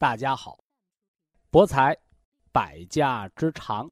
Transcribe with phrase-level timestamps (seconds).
[0.00, 0.62] 大家好，
[1.50, 1.98] 博才
[2.52, 3.90] 百家之长，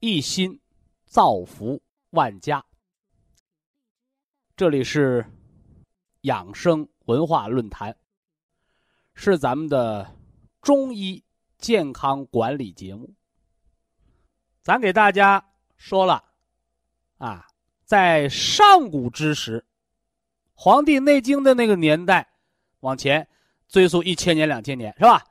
[0.00, 0.60] 一心
[1.06, 2.66] 造福万家。
[4.56, 5.24] 这里是
[6.22, 7.96] 养生文化论坛，
[9.14, 10.16] 是咱们的
[10.60, 11.22] 中医
[11.58, 13.14] 健康管理节目。
[14.62, 16.24] 咱给大家说了
[17.18, 17.46] 啊，
[17.84, 19.60] 在上古之时，
[20.54, 22.28] 《黄帝内经》的那个年代，
[22.80, 23.28] 往前。
[23.68, 25.24] 追溯一千年、两千年，是吧？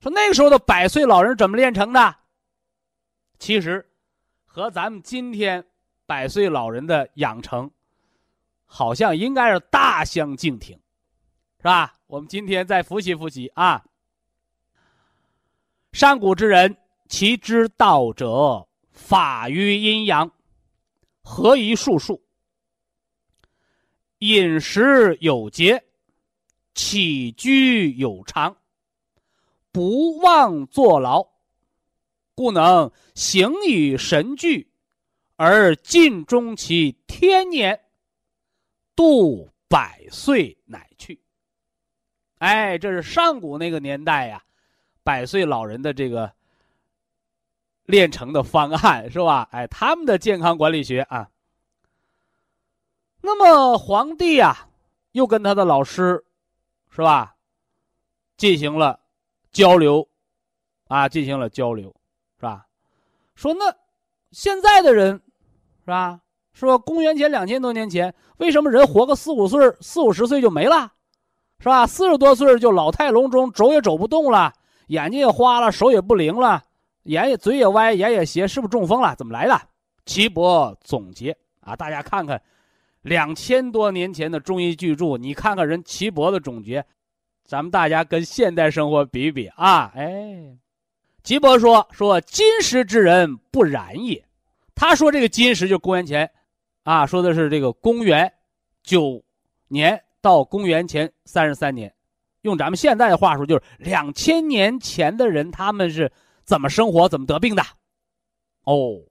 [0.00, 2.16] 说那个时候的百岁老人怎么炼成的？
[3.38, 3.88] 其实，
[4.44, 5.64] 和咱们今天
[6.06, 7.70] 百岁老人的养成，
[8.64, 10.76] 好像应该是大相径庭，
[11.58, 11.94] 是吧？
[12.08, 13.84] 我们今天再复习复习啊。
[15.92, 16.76] 上古之人，
[17.08, 20.30] 其之道者，法于阴阳，
[21.22, 22.22] 合于术数，
[24.18, 25.84] 饮食有节。
[26.74, 28.56] 起居有常，
[29.70, 31.26] 不忘坐牢，
[32.34, 34.70] 故能形以神俱，
[35.36, 37.78] 而尽终其天年，
[38.96, 41.20] 度百岁乃去。
[42.38, 44.42] 哎，这是上古那个年代呀，
[45.02, 46.32] 百岁老人的这个
[47.84, 49.48] 炼成的方案是吧？
[49.52, 51.30] 哎，他们的健康管理学啊。
[53.20, 54.68] 那么皇帝呀，
[55.12, 56.24] 又跟他的老师。
[56.94, 57.34] 是吧？
[58.36, 59.00] 进行了
[59.50, 60.06] 交流，
[60.88, 61.94] 啊，进行了交流，
[62.36, 62.66] 是吧？
[63.34, 63.74] 说那
[64.30, 65.22] 现在的人，
[65.80, 66.20] 是吧？
[66.52, 70.92] 说公元前两千多年前，为什么人活个四五岁、四五十岁就没了？
[71.60, 71.86] 是吧？
[71.86, 74.52] 四十多岁就老态龙钟，走也走不动了，
[74.88, 76.62] 眼睛也花了，手也不灵了，
[77.04, 79.16] 眼也嘴也歪，眼也斜，是不是中风了？
[79.16, 79.58] 怎么来的？
[80.04, 82.42] 岐伯总结啊，大家看看。
[83.02, 86.84] 两千多年前的中医巨著，你看看人岐伯的总结，
[87.44, 89.92] 咱们大家跟现代生活比比啊！
[89.94, 90.56] 哎，
[91.24, 94.24] 岐伯说说金石之人不然也。
[94.74, 96.30] 他说这个金石就是公元前，
[96.84, 98.32] 啊，说的是这个公元
[98.84, 99.22] 九
[99.66, 101.92] 年到公元前三十三年，
[102.42, 106.10] 用咱们现在的话说就是两千年前的人他们是
[106.44, 107.62] 怎么生活怎么得病的？
[108.62, 109.02] 哦，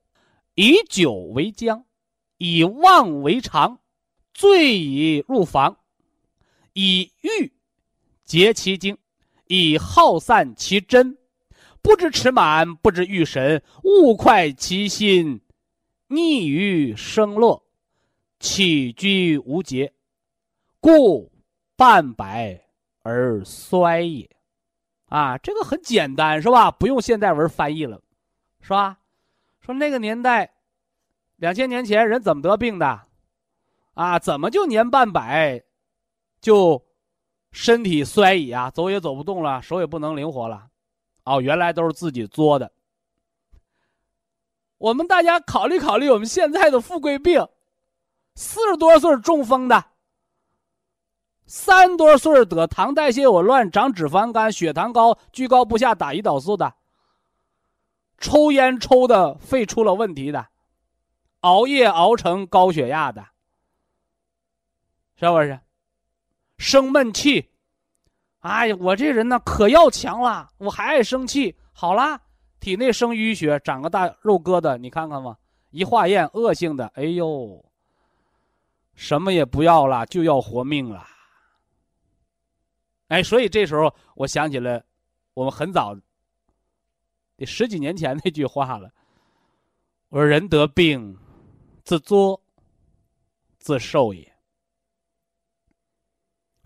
[0.55, 1.83] 以酒为浆，
[2.37, 3.79] 以妄为常。
[4.33, 5.77] 醉以入房，
[6.73, 7.51] 以欲
[8.23, 8.97] 结其精，
[9.47, 11.17] 以耗散其真，
[11.81, 15.41] 不知持满，不知欲神，物快其心，
[16.07, 17.61] 逆于生乐，
[18.39, 19.93] 起居无节，
[20.79, 21.31] 故
[21.75, 22.67] 半百
[23.03, 24.29] 而衰也。
[25.07, 26.71] 啊，这个很简单，是吧？
[26.71, 28.01] 不用现代文翻译了，
[28.61, 28.99] 是吧？
[29.59, 30.53] 说那个年代，
[31.35, 33.07] 两千年前人怎么得病的？
[33.93, 35.63] 啊，怎么就年半百，
[36.39, 36.85] 就
[37.51, 38.71] 身体衰矣啊？
[38.71, 40.67] 走也走不动了，手也不能灵活了。
[41.25, 42.71] 哦，原来都是自己作的。
[44.77, 47.47] 我们大家考虑考虑，我们现在的富贵病，
[48.33, 49.85] 四十多岁中风的，
[51.45, 56.73] 三多岁得糖代谢紊乱、长脂肪肝、血糖高、居高不下、打胰岛素的，
[58.17, 60.47] 抽烟抽的肺出了问题的，
[61.41, 63.23] 熬夜熬成高血压的。
[65.27, 65.59] 是不是？
[66.57, 67.49] 生闷气，
[68.39, 71.55] 哎呀，我这人呢可要强了，我还爱生气。
[71.73, 72.21] 好啦，
[72.59, 75.37] 体内生淤血，长个大肉疙瘩，你看看吧。
[75.71, 77.63] 一化验，恶性的，哎呦，
[78.93, 81.07] 什么也不要了，就要活命了。
[83.07, 84.83] 哎，所以这时候我想起了
[85.33, 85.95] 我们很早
[87.37, 88.91] 得十几年前那句话了。
[90.09, 91.17] 我说：“人得病，
[91.83, 92.41] 自作
[93.59, 94.30] 自受也。”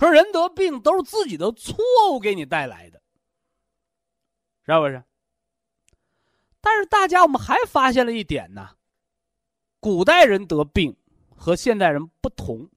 [0.05, 1.75] 说人得病都是自己的错
[2.11, 3.01] 误给你带来的，
[4.63, 5.03] 是不是？
[6.61, 8.69] 但是大家我们还发现了一点呢，
[9.79, 10.95] 古代人得病
[11.35, 12.69] 和现代人不同。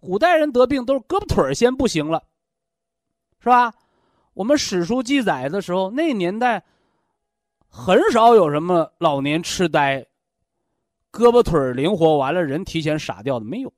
[0.00, 2.24] 古代人得病都是胳膊腿先不行了，
[3.38, 3.72] 是吧？
[4.34, 6.64] 我们史书记载的时候，那年代
[7.68, 10.06] 很少有什么老年痴呆、
[11.12, 13.72] 胳膊腿灵活完了人提前傻掉的没有。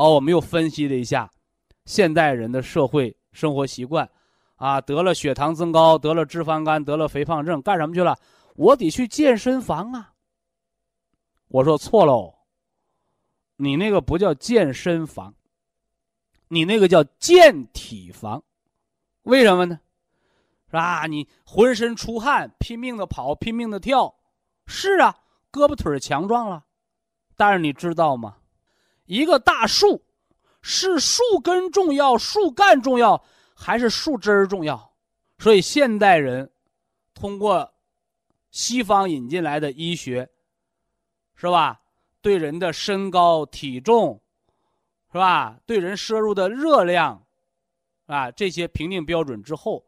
[0.00, 1.30] 哦，我们又分析了一下
[1.84, 4.08] 现代人的社会生活习惯，
[4.56, 8.16] 啊，得了血糖增高，得了脂肪肝，得了肥胖症，干什么去了？
[8.54, 10.14] 我得去健身房啊。
[11.48, 12.34] 我说错喽，
[13.56, 15.34] 你那个不叫健身房。
[16.48, 18.42] 你那个叫健体房，
[19.24, 19.78] 为什么呢？
[20.68, 21.06] 是吧？
[21.06, 24.14] 你浑身出汗，拼命的跑，拼命的跳，
[24.66, 25.14] 是啊，
[25.52, 26.64] 胳膊腿强壮了。
[27.36, 28.38] 但是你知道吗？
[29.10, 30.00] 一个大树，
[30.62, 33.20] 是树根重要，树干重要，
[33.54, 34.94] 还是树枝儿重要？
[35.38, 36.50] 所以现代人
[37.12, 37.74] 通过
[38.52, 40.30] 西方引进来的医学，
[41.34, 41.80] 是吧？
[42.22, 44.22] 对人的身高体重。
[45.12, 45.58] 是吧？
[45.66, 47.26] 对人摄入的热量，
[48.06, 49.84] 啊，这些评定标准之后，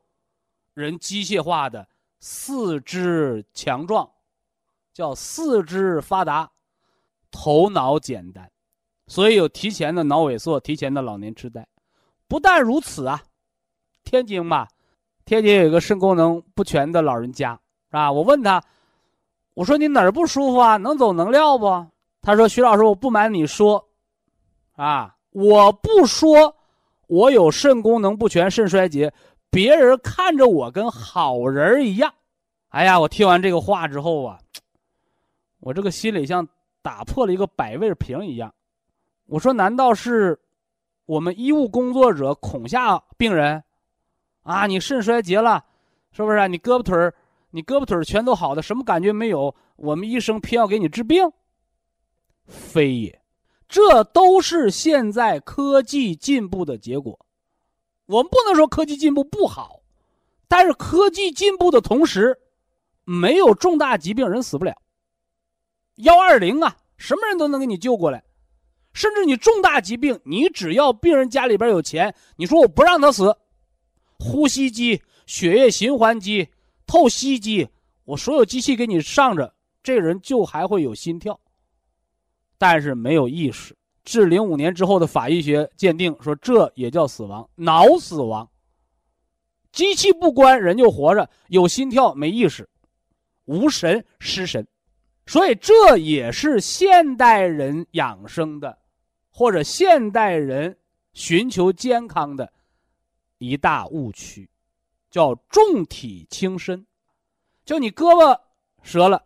[0.74, 4.10] 人机械化的四肢强壮，
[4.92, 6.50] 叫四肢发达，
[7.30, 8.50] 头脑简单，
[9.12, 11.68] 所以有提前的脑萎缩，提前的老年痴呆。
[12.26, 13.22] 不但如此啊，
[14.04, 14.66] 天津吧，
[15.26, 17.52] 天津有一个肾功能不全的老人家，
[17.90, 18.10] 是吧？
[18.10, 18.64] 我问他，
[19.52, 20.78] 我说你哪儿不舒服啊？
[20.78, 21.86] 能走能撂不？
[22.22, 23.86] 他说：“徐老师，我不瞒你说。”
[24.76, 26.56] 啊，我不说，
[27.06, 29.12] 我有肾功能不全、肾衰竭，
[29.50, 32.10] 别人看着我跟好人一样。
[32.70, 34.38] 哎呀，我听完这个话之后啊，
[35.60, 36.48] 我这个心里像
[36.80, 38.50] 打破了一个百味瓶一样。
[39.26, 40.38] 我说，难道是
[41.06, 43.62] 我们医务工作者恐吓病人？
[44.42, 45.64] 啊，你肾衰竭了，
[46.10, 46.48] 是不是？
[46.48, 47.14] 你胳膊腿儿，
[47.50, 49.54] 你胳膊腿儿全都好的，什么感觉没有？
[49.76, 51.30] 我们医生偏要给你治病？
[52.46, 53.20] 非也。
[53.68, 57.18] 这都是现在科技进步的结果，
[58.04, 59.80] 我们不能说科技进步不好，
[60.46, 62.38] 但是科技进步的同时，
[63.04, 64.74] 没有重大疾病人死不了。
[65.96, 68.22] 幺二零啊，什么人都能给你救过来，
[68.92, 73.36] 甚至你重大疾病，你只要病人家里边有钱，你说我不让他死，
[74.18, 76.48] 呼吸机、血液循环机、
[76.86, 77.68] 透析机，
[78.04, 81.38] 我所有机器给你上着，这人就还会有心跳。
[82.58, 88.48] 但是没有意识，至零五年之后的法医学鉴定说，这也叫死亡，脑死亡。
[89.72, 92.68] 机器不关，人就活着，有心跳，没意识，
[93.46, 94.64] 无神失神，
[95.26, 98.78] 所以这也是现代人养生的，
[99.32, 100.78] 或者现代人
[101.14, 102.52] 寻求健康的
[103.38, 104.48] 一大误区，
[105.10, 106.86] 叫重体轻身，
[107.64, 108.38] 就你胳膊
[108.82, 109.24] 折了，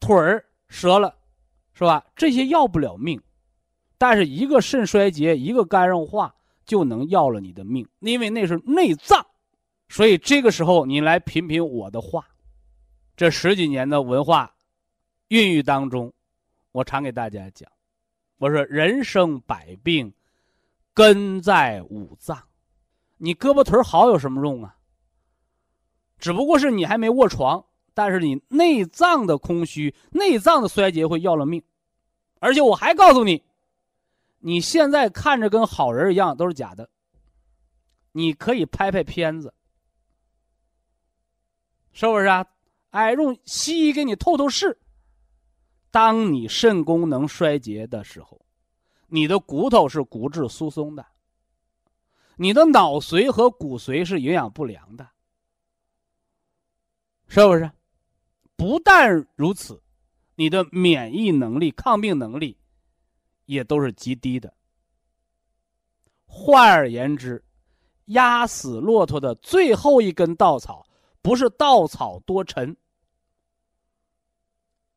[0.00, 1.16] 腿儿折了。
[1.74, 2.04] 是吧？
[2.14, 3.20] 这些要不了命，
[3.96, 6.32] 但是一个肾衰竭，一个肝硬化
[6.66, 9.26] 就能要了你的命，因为那是内脏。
[9.88, 12.28] 所以这个时候你来品品我的话，
[13.16, 14.54] 这十几年的文化
[15.28, 16.12] 孕育当中，
[16.72, 17.68] 我常给大家讲，
[18.42, 20.12] 我说人生百病
[20.92, 22.42] 根在五脏，
[23.18, 24.76] 你胳膊腿好有什么用啊？
[26.18, 27.64] 只不过是你还没卧床。
[27.94, 31.62] 但是你内脏的空虚、内脏的衰竭会要了命，
[32.40, 33.44] 而且我还告诉你，
[34.38, 36.90] 你现在看着跟好人一样都是假的。
[38.10, 39.54] 你可以拍拍片子，
[41.92, 42.44] 是不是啊？
[42.90, 44.76] 哎，用西医给你透透视。
[45.90, 48.41] 当你肾功能衰竭的时候，
[49.14, 51.04] 你的骨头是骨质疏松的，
[52.36, 55.06] 你的脑髓和骨髓是营养不良的，
[57.28, 57.70] 是不是？
[58.56, 59.82] 不但如此，
[60.34, 62.56] 你的免疫能力、抗病能力
[63.44, 64.54] 也都是极低的。
[66.24, 67.44] 换而言之，
[68.06, 70.86] 压死骆驼的最后一根稻草，
[71.20, 72.74] 不是稻草多沉，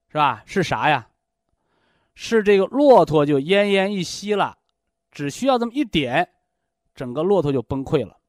[0.07, 0.41] 是吧？
[0.45, 1.09] 是啥呀？
[2.15, 4.57] 是这个骆驼就奄奄一息了，
[5.11, 6.27] 只需要这么一点，
[6.95, 8.19] 整个骆驼就崩溃了。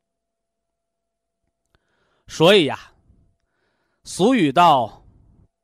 [2.26, 2.92] 所以呀，
[4.04, 5.02] 俗语道。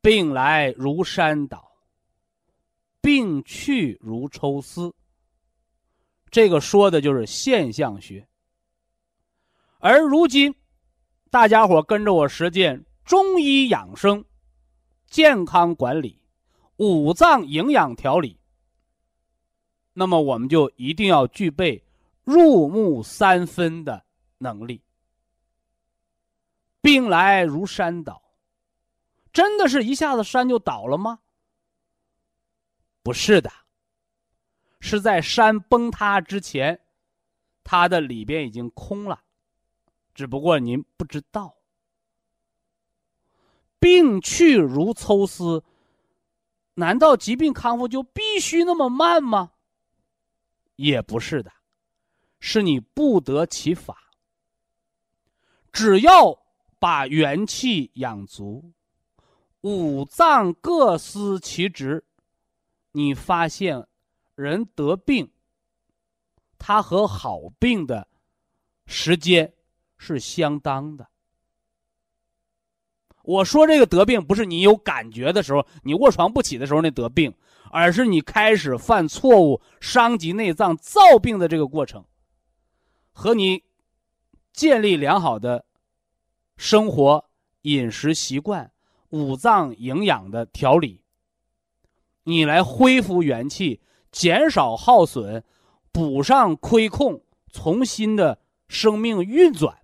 [0.05, 1.77] 病来如山倒，
[3.01, 4.93] 病去如抽丝。
[6.29, 8.27] 这个说的就是现象学。
[9.79, 10.53] 而如今，
[11.31, 14.25] 大家伙跟着我实践中医养生、
[15.07, 16.21] 健康管理、
[16.83, 18.41] 五脏营养调理，
[19.93, 21.85] 那么我们就一定要具备
[22.25, 24.05] 入木三分的
[24.39, 24.83] 能力。
[26.81, 28.21] 病来如山倒，
[29.33, 31.21] 真的是一下子山就倒了吗？
[33.05, 33.49] 不是的，
[34.81, 36.81] 是在山崩塌之前，
[37.63, 39.23] 它的里边已经空了，
[40.13, 41.55] 只不过您不知道。
[43.79, 45.63] 病去如抽丝，
[46.75, 49.53] 难道疾病康复就必须那么慢吗？
[50.77, 51.53] 也不是的，
[52.41, 54.11] 是你不得其法。
[55.71, 56.43] 只要
[56.79, 58.73] 把元气养足，
[59.61, 62.05] 五脏各司其职，
[62.93, 63.87] 你发现
[64.35, 65.31] 人得病，
[66.59, 68.09] 他和好病的
[68.87, 69.53] 时间
[69.97, 71.09] 是相当的。
[73.25, 77.33] 我说这个得病，不是你有感觉的时候，你卧床不起的时候那得病，
[77.71, 82.05] 而是你开始犯错误、伤及内脏、造病的这个过程，
[83.13, 83.63] 和你。
[84.55, 85.65] 建立良好的
[86.59, 87.25] 生活
[87.63, 88.71] 饮食习惯，
[89.09, 91.03] 五脏营养的调理，
[92.25, 95.43] 你来恢复元气，减少耗损，
[95.91, 98.39] 补上亏空，重新的
[98.69, 99.75] 生命运转，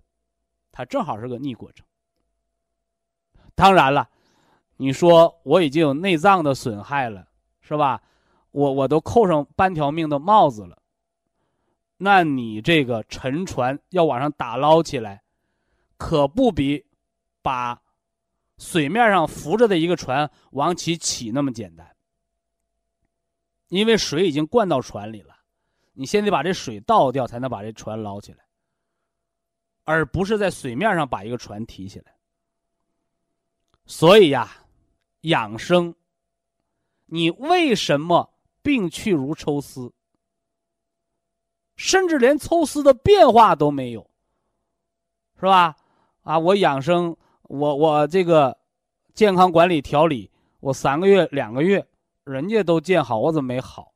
[0.71, 1.83] 它正好是个逆过程。
[3.59, 4.09] 当然了，
[4.77, 7.27] 你说我已经有内脏的损害了，
[7.59, 8.01] 是吧？
[8.51, 10.81] 我我都扣上半条命的帽子了。
[11.97, 15.21] 那你这个沉船要往上打捞起来，
[15.97, 16.85] 可不比
[17.41, 17.77] 把
[18.59, 21.85] 水面上浮着的一个船往起起那么简单。
[23.67, 25.35] 因为水已经灌到船里了，
[25.91, 28.45] 你先得把这水倒掉，才能把这船捞起来，
[29.83, 32.13] 而不是在水面上把一个船提起来。
[33.89, 34.47] 所以呀，
[35.21, 35.95] 养生，
[37.07, 38.31] 你为什么
[38.61, 39.91] 病去如抽丝？
[41.75, 44.07] 甚至连抽丝的变化都没有，
[45.39, 45.75] 是吧？
[46.21, 48.55] 啊，我养生，我我这个
[49.15, 50.29] 健康管理调理，
[50.59, 51.87] 我三个月两个月，
[52.25, 53.91] 人家都见好，我怎么没好？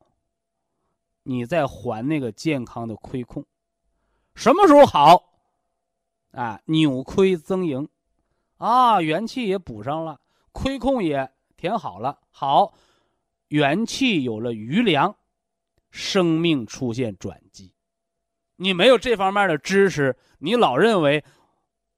[1.22, 3.46] 你在还那个健康的亏空，
[4.34, 5.22] 什么时候好？
[6.32, 7.88] 啊，扭亏增盈，
[8.56, 10.20] 啊，元气也补上了，
[10.52, 12.72] 亏空也填好了，好，
[13.48, 15.14] 元气有了余粮，
[15.90, 17.72] 生命出现转机。
[18.56, 21.24] 你没有这方面的知识，你老认为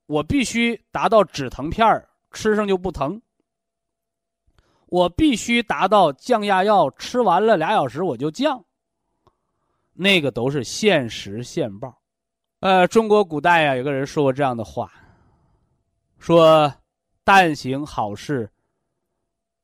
[0.06, 3.20] 我必须达到止疼片儿吃上就不疼，
[4.86, 8.64] 我必须达到降压药吃完了俩小时我就降，
[9.92, 12.00] 那个都是现实现报。
[12.60, 14.90] 呃，中国古代呀，有个人说过这样的话，
[16.18, 16.72] 说
[17.24, 18.50] “但行好事，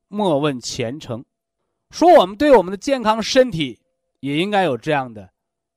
[0.09, 1.25] 莫问前程”，
[1.91, 3.81] 说我们对我们的健康身体
[4.21, 5.31] 也应该有这样的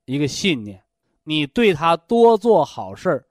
[0.05, 0.81] 一个信念。
[1.23, 3.25] 你对他多做好事儿，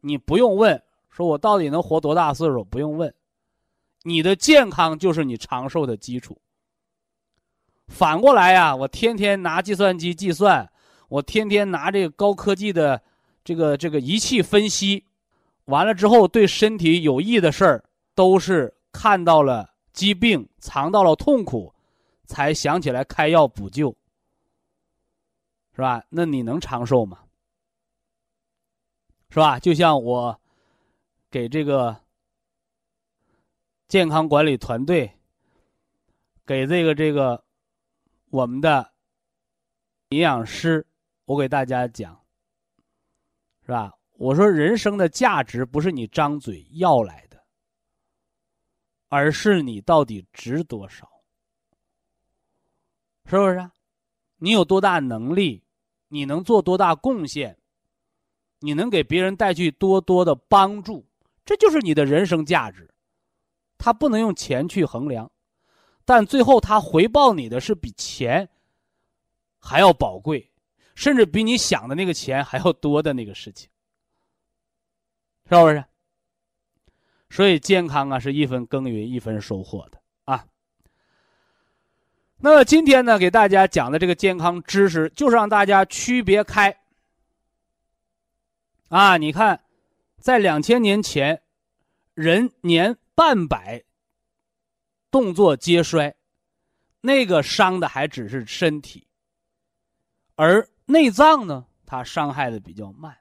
[0.00, 2.62] 你不用问，说我到底能活多大岁数？
[2.62, 3.14] 不用问，
[4.02, 6.38] 你的健康就是你长寿的基础。
[7.86, 10.70] 反过来呀，我天天拿计算机计算，
[11.08, 13.02] 我天天拿这个高科技的
[13.42, 15.06] 这个这个仪器分析，
[15.68, 17.84] 完了之后对身体有益的事儿，
[18.14, 21.74] 都是看到了疾病，尝到了痛苦，
[22.24, 23.94] 才想起来开药补救，
[25.74, 26.02] 是吧？
[26.08, 27.22] 那你能长寿吗？
[29.28, 29.60] 是吧？
[29.60, 30.40] 就像我
[31.30, 31.94] 给这个
[33.88, 35.12] 健康管理团队，
[36.46, 37.44] 给这个这个
[38.30, 38.90] 我们的
[40.08, 40.86] 营养师，
[41.26, 42.18] 我给大家讲，
[43.66, 43.97] 是吧？
[44.18, 47.40] 我说人生的价值不是你张嘴要来的，
[49.06, 51.08] 而是你到底值多少，
[53.26, 53.70] 是不是？
[54.38, 55.62] 你有多大能力？
[56.08, 57.56] 你能做多大贡献？
[58.58, 61.06] 你能给别人带去多多的帮助，
[61.44, 62.92] 这就是你的人生价值。
[63.78, 65.30] 他不能用钱去衡量，
[66.04, 68.48] 但最后他回报你的是比钱
[69.60, 70.50] 还要宝贵，
[70.96, 73.70] 甚至比你想的那个钱还要多的那个事情，
[75.48, 75.84] 是不是？
[77.30, 80.46] 所以健康啊，是一分耕耘一分收获的啊。
[82.38, 86.78] 那么今天呢，给大家讲的这个健康知识，就是让大家区别开。
[88.88, 89.62] 啊，你看，
[90.18, 91.42] 在两千年前，
[92.14, 93.84] 人年半百，
[95.10, 96.14] 动作皆衰，
[97.00, 99.06] 那个伤的还只是身体，
[100.36, 103.18] 而内脏呢，它伤害的比较慢。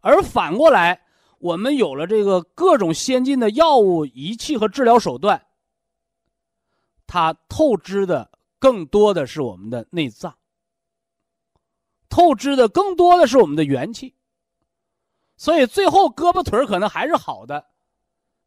[0.00, 1.00] 而反过来，
[1.44, 5.46] 我们有了这个各种先进的药物、仪器和治疗手段，
[7.06, 10.38] 它透支的更多的是我们的内脏，
[12.08, 14.14] 透支的更多的是我们的元气。
[15.36, 17.66] 所以最后胳膊腿可能还是好的，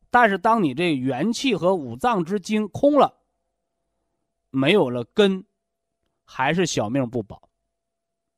[0.10, 3.16] 但是当你这元气和五脏之精空了，
[4.50, 5.46] 没有了根，
[6.25, 7.48] 还是小命不保。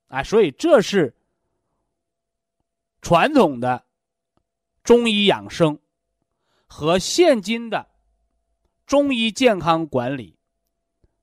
[0.09, 1.15] 哎，所以这是
[3.01, 3.85] 传统的
[4.89, 5.77] 中医养生
[6.65, 7.87] 和现今的
[8.87, 10.35] 中医健康管理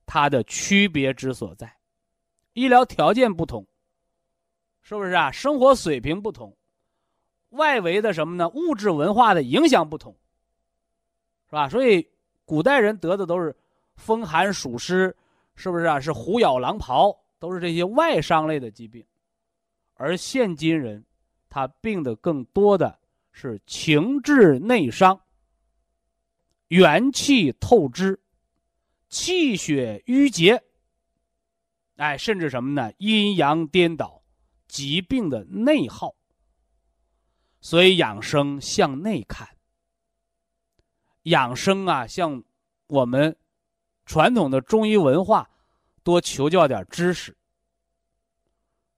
[0.06, 1.76] 它的区别之所在。
[2.52, 3.66] 医疗条件不同，
[4.82, 5.32] 是不是啊？
[5.32, 6.56] 生活水平不同，
[7.48, 8.48] 外围的什么呢？
[8.50, 10.16] 物质文化的影响不同，
[11.46, 11.68] 是吧？
[11.68, 12.08] 所以
[12.44, 13.52] 古代人得的都是
[13.96, 15.16] 风寒暑湿，
[15.56, 15.98] 是不是啊？
[15.98, 19.04] 是虎咬狼刨，都是这些外伤类的疾病，
[19.94, 21.04] 而现今人
[21.48, 22.96] 他病的更多的
[23.38, 25.20] 是情志内伤，
[26.68, 28.18] 元气透支，
[29.10, 30.64] 气血瘀结。
[31.96, 32.90] 哎，甚至什么呢？
[32.96, 34.22] 阴阳颠倒，
[34.66, 36.16] 疾病的内耗。
[37.60, 39.46] 所以养生向内看。
[41.24, 42.42] 养生啊，向
[42.86, 43.36] 我们
[44.06, 45.50] 传统的中医文化
[46.02, 47.36] 多求教点知识。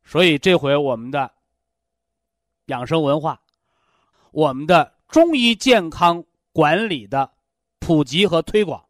[0.05, 1.35] 所以这回我们的
[2.67, 3.43] 养生文化，
[4.31, 7.33] 我们的中医健康管理的
[7.79, 8.89] 普及和推广，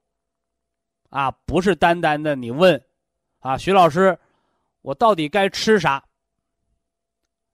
[1.10, 2.82] 啊，不是单单的你问。
[3.40, 4.18] 啊，徐老师，
[4.82, 6.04] 我到底该吃啥？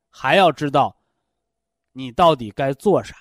[0.08, 0.96] 还要知道，
[1.92, 3.16] 你到底该做啥？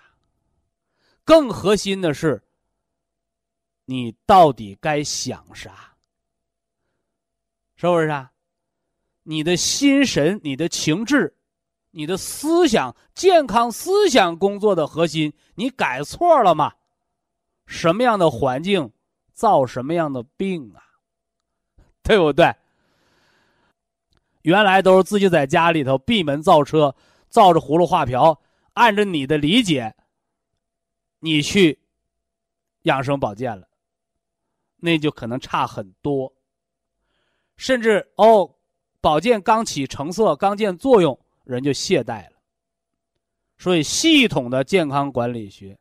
[1.25, 2.41] 更核心的是，
[3.85, 5.95] 你到底该想啥？
[7.75, 8.31] 是不是啊？
[9.23, 11.35] 你的心神、你的情志、
[11.95, 16.73] 你的思想、健康思想工作的核心，你改错了吗？
[17.67, 18.91] 什么样的环境
[19.31, 20.81] 造什么样的病啊？
[22.01, 22.51] 对不对？
[24.41, 26.93] 原来都是自己在家里头闭门造车，
[27.29, 28.41] 造着葫芦画瓢，
[28.73, 29.95] 按着你的理解，
[31.19, 31.79] 你去
[32.81, 33.67] 养生保健了，
[34.77, 36.33] 那就可能差很多。
[37.55, 38.55] 甚至哦，
[38.99, 42.37] 保健刚起成色，刚见作用，人就懈怠了。
[43.57, 45.77] 所以，系统的健康管理学，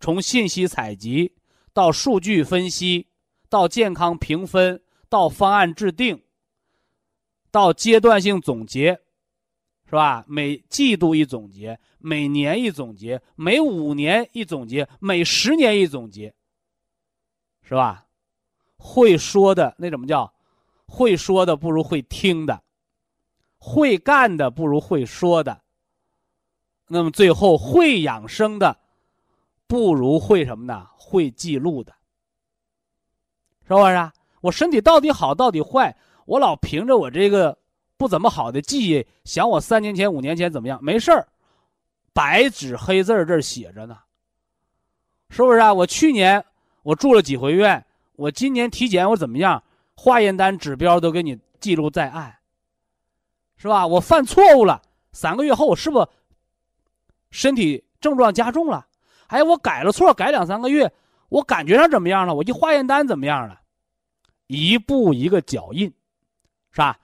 [0.00, 1.32] 从信息采集
[1.72, 3.08] 到数据分析，
[3.48, 4.80] 到健康评分。
[5.06, 6.20] 到方案制定，
[7.52, 8.98] 到阶段性总结，
[9.86, 10.24] 是吧？
[10.26, 16.34] 每季度一总结，每年一总结，每五年一总结，每十年一总结，
[17.62, 18.08] 是吧？
[18.76, 20.34] 会说的那怎么叫？
[20.86, 22.60] 会说的不如会听的，
[23.66, 25.62] 会干的不如会说的。
[26.86, 28.76] 那么最后会养生的，
[29.66, 30.86] 不如会什么呢？
[30.98, 31.94] 会记录的，
[33.66, 34.12] 是不是啊？
[34.42, 35.96] 我身体到底好到底坏？
[36.26, 37.56] 我老凭着我这个
[37.96, 40.78] 不怎么好的记忆想我三年前、五年前怎么样？
[40.84, 41.26] 没事儿，
[42.12, 43.96] 白纸黑字这写着呢，
[45.30, 45.72] 是不是啊？
[45.72, 46.44] 我去年
[46.82, 47.82] 我住了几回院，
[48.16, 49.62] 我今年体检我怎么样？
[49.96, 52.36] 化验单指标都给你记录在案，
[53.64, 53.86] 是吧？
[53.86, 56.06] 我犯错误了，三个月后我是不是
[57.30, 58.86] 身体症状加重了？
[59.28, 60.92] 哎，我改了错，改两三个月，
[61.30, 62.34] 我感觉上怎么样了？
[62.34, 63.58] 我一化验单怎么样了？
[64.48, 65.86] 一步一个脚印，
[66.72, 66.98] 是吧？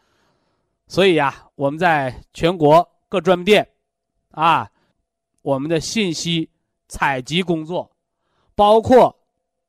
[0.86, 3.66] 所以呀，我们在全国各专卖店，
[4.32, 4.70] 啊，
[5.40, 6.50] 我们的信息
[6.88, 7.90] 采集工作，
[8.54, 9.18] 包括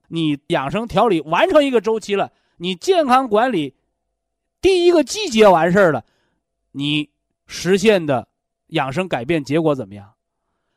[0.09, 3.73] 你养生调理完成一个周期了，你健康管理
[4.59, 6.03] 第一个季节完事儿了，
[6.71, 7.09] 你
[7.45, 8.27] 实现的
[8.67, 10.13] 养生改变结果怎么样？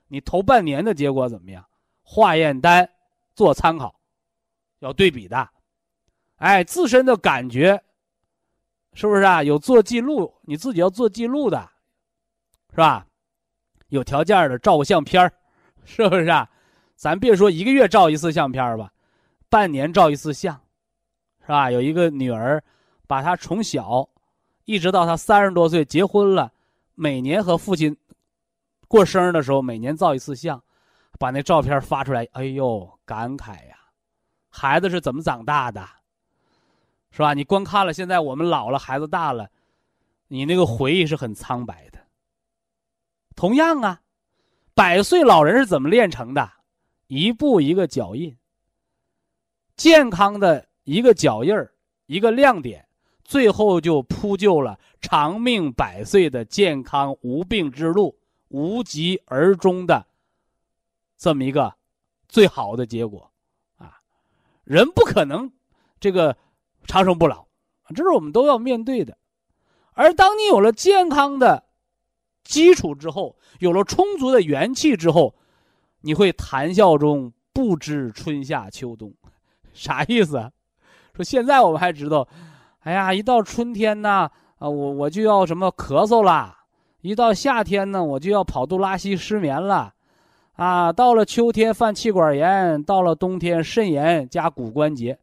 [0.09, 1.65] 你头半年的结果怎么样？
[2.03, 2.89] 化验单
[3.35, 3.99] 做参考，
[4.81, 5.49] 要对比的。
[6.37, 7.83] 哎，自身的感觉，
[8.93, 9.43] 是不是啊？
[9.43, 11.71] 有做记录，你自己要做记录的，
[12.71, 13.07] 是吧？
[13.89, 15.33] 有条件的照个相片
[15.85, 16.49] 是不是啊？
[16.97, 18.93] 咱别说一个月照一次相片吧，
[19.49, 20.55] 半年照一次相，
[21.41, 21.71] 是吧？
[21.71, 22.63] 有一个女儿，
[23.07, 24.09] 把她从小
[24.65, 26.53] 一直到他三十多岁结婚了，
[26.95, 27.97] 每年和父亲
[28.89, 30.63] 过生日的时候，每年照一次相，
[31.19, 33.79] 把那照片发出来，哎呦，感慨呀！
[34.49, 35.87] 孩子是怎么长大的？
[37.11, 37.35] 是吧？
[37.35, 39.51] 你光看了，现在我们老了，孩子大了，
[40.29, 41.99] 你那个回忆是很苍白的。
[43.37, 44.01] 同样啊，
[44.75, 46.51] 百岁老人是怎么练成的？
[47.07, 48.37] 一步一个脚印，
[49.77, 51.73] 健康的一个脚印儿，
[52.07, 52.87] 一个亮点，
[53.25, 58.17] 最后就铺就了长命百岁的健康无病之路，
[58.49, 60.07] 无疾而终的
[61.19, 61.75] 这么一个
[62.29, 63.31] 最好的结果
[63.79, 63.99] 啊！
[64.63, 65.51] 人不可能
[65.99, 66.37] 这个。
[66.87, 67.47] 长生不老，
[67.95, 69.17] 这是我们都要面对的。
[69.95, 71.65] 而当你有了健康的
[72.43, 75.35] 基础之后，有了充足的元气之后，
[76.03, 79.15] 你会谈笑中不知春夏秋冬，
[79.73, 80.53] 啥意思？
[81.15, 82.29] 说现在我们还知道，
[82.85, 86.55] 哎呀，一到春天呢，啊，我我就要什么咳嗽啦；
[87.01, 89.95] 一到夏天呢，我就要跑肚拉稀失眠了，
[90.53, 95.19] 啊，到了秋天犯气管炎，到了冬天肾炎加骨关节，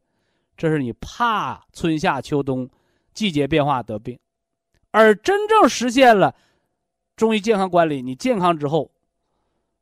[0.56, 2.68] 这是你怕春夏秋冬
[3.14, 4.18] 季节变化得病，
[4.90, 6.34] 而真正实现了。
[7.14, 8.90] 中医健康管理，你健康之后，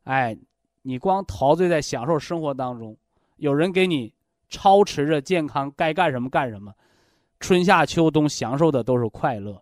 [0.04, 0.36] 哎，
[0.82, 2.94] 你光陶醉在享受生活当中，
[3.36, 4.12] 有人给你
[4.50, 6.74] 操持着健康，该干什么干什么，
[7.40, 9.60] 春夏秋冬享受的都是快乐，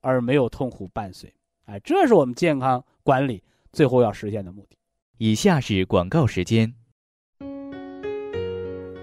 [0.00, 1.32] 而没有痛苦伴随。
[1.66, 4.76] 哎，这是我们健康管理最后要实现的目的。
[5.18, 6.74] 以下是广告时间。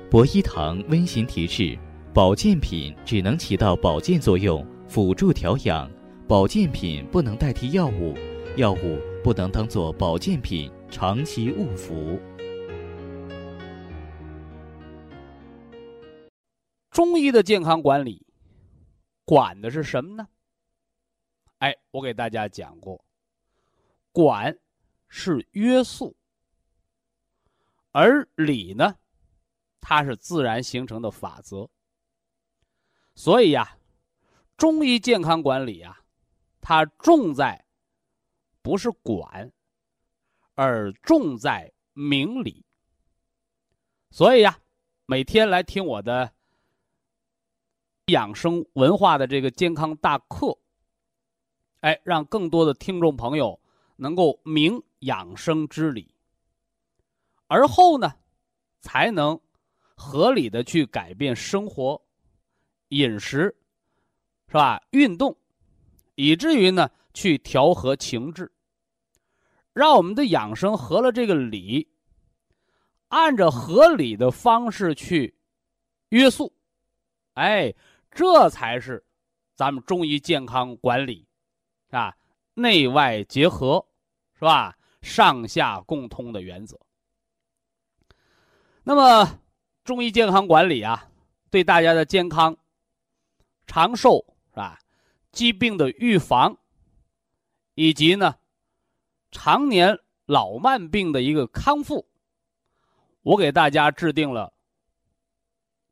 [0.09, 1.77] 博一堂温馨提示：
[2.13, 5.89] 保健品只能起到保健作用，辅助调养。
[6.27, 8.15] 保健品不能代替药物，
[8.55, 12.19] 药物不能当做保健品长期误服。
[16.95, 18.25] 中医的健康管理，
[19.25, 20.29] 管的是什么呢？
[21.57, 23.03] 哎，我给大家讲过，
[24.13, 24.57] 管
[25.09, 26.15] 是约束，
[27.91, 28.97] 而理呢，
[29.81, 31.69] 它是自然形成的法则。
[33.13, 33.77] 所以呀，
[34.55, 35.99] 中医健康管理呀。
[36.61, 37.65] 它重在
[38.61, 39.51] 不是管，
[40.53, 42.65] 而重在明理。
[44.11, 44.57] 所以呀，
[45.05, 46.33] 每天来听我的
[48.07, 50.55] 养生文化的这个健康大课，
[51.79, 53.59] 哎，让更多的听众朋友
[53.95, 56.13] 能够明养生之理，
[57.47, 58.13] 而后呢，
[58.79, 59.39] 才能
[59.95, 61.99] 合理的去改变生活、
[62.89, 63.55] 饮食，
[64.49, 64.79] 是吧？
[64.91, 65.35] 运动。
[66.13, 68.49] 以至于呢，去调和情志，
[69.73, 71.89] 让我们的养生合了这个理，
[73.07, 75.35] 按照合理的方式去
[76.09, 76.53] 约束，
[77.33, 77.73] 哎，
[78.15, 79.05] 这才是
[79.55, 81.27] 咱们中医健康管理
[81.91, 82.15] 啊，
[82.53, 83.85] 内外结合，
[84.35, 84.75] 是吧？
[85.01, 86.79] 上下共通的原则。
[88.83, 89.39] 那么，
[89.83, 91.09] 中医健康管理啊，
[91.49, 92.55] 对大家的健康、
[93.67, 94.79] 长寿，是吧？
[95.33, 96.57] 疾病的预防，
[97.73, 98.35] 以及呢，
[99.29, 102.07] 常年老慢病的一个康复，
[103.23, 104.53] 我给大家制定了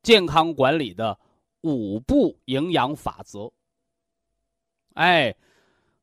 [0.01, 1.19] 健康管理的
[1.63, 3.51] 五步营养法则。
[4.93, 5.35] 哎，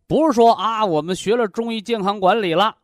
[0.06, 2.76] 不是说啊，我们学了中医健康管理了，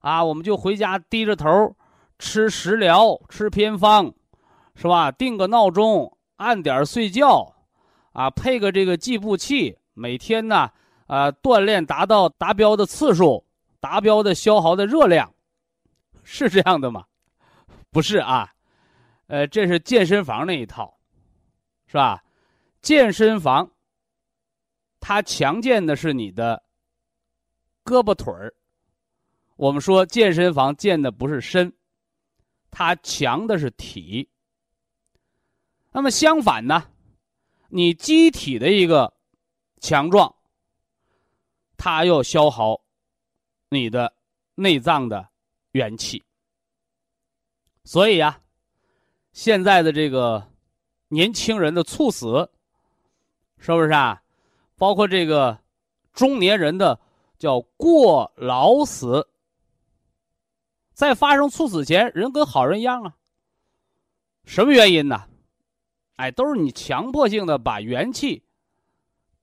[0.00, 1.74] 啊，我们就回家低着头
[2.18, 4.12] 吃食疗、吃偏方，
[4.74, 5.10] 是吧？
[5.10, 7.54] 定个闹钟，按点睡觉，
[8.12, 9.78] 啊，配个这个计步器。
[9.94, 10.70] 每天呢，
[11.06, 13.44] 呃，锻炼达到达标的次数，
[13.80, 15.32] 达标的消耗的热量，
[16.22, 17.04] 是这样的吗？
[17.90, 18.52] 不是啊，
[19.26, 20.99] 呃，这是健身房那一套，
[21.90, 22.22] 是吧？
[22.80, 23.68] 健身房，
[25.00, 26.62] 它强健的是你的
[27.82, 28.54] 胳膊腿儿。
[29.56, 31.72] 我们说健身房健的不是身，
[32.70, 34.28] 它强的是体。
[35.90, 36.88] 那么相反呢，
[37.68, 39.12] 你机体的一个。
[39.82, 40.36] 强壮，
[41.78, 42.78] 它要消耗
[43.70, 44.14] 你的
[44.54, 45.26] 内脏的
[45.72, 46.22] 元气，
[47.84, 48.38] 所以呀，
[49.32, 50.49] 现在的这个
[51.10, 52.50] 年轻人的猝死，
[53.58, 54.22] 是不是啊？
[54.76, 55.58] 包括这个
[56.12, 56.98] 中年人的
[57.38, 59.28] 叫过劳死，
[60.94, 63.14] 在发生猝死前，人跟好人一样啊。
[64.44, 65.28] 什么原因呢？
[66.16, 68.42] 哎，都是你强迫性的把元气。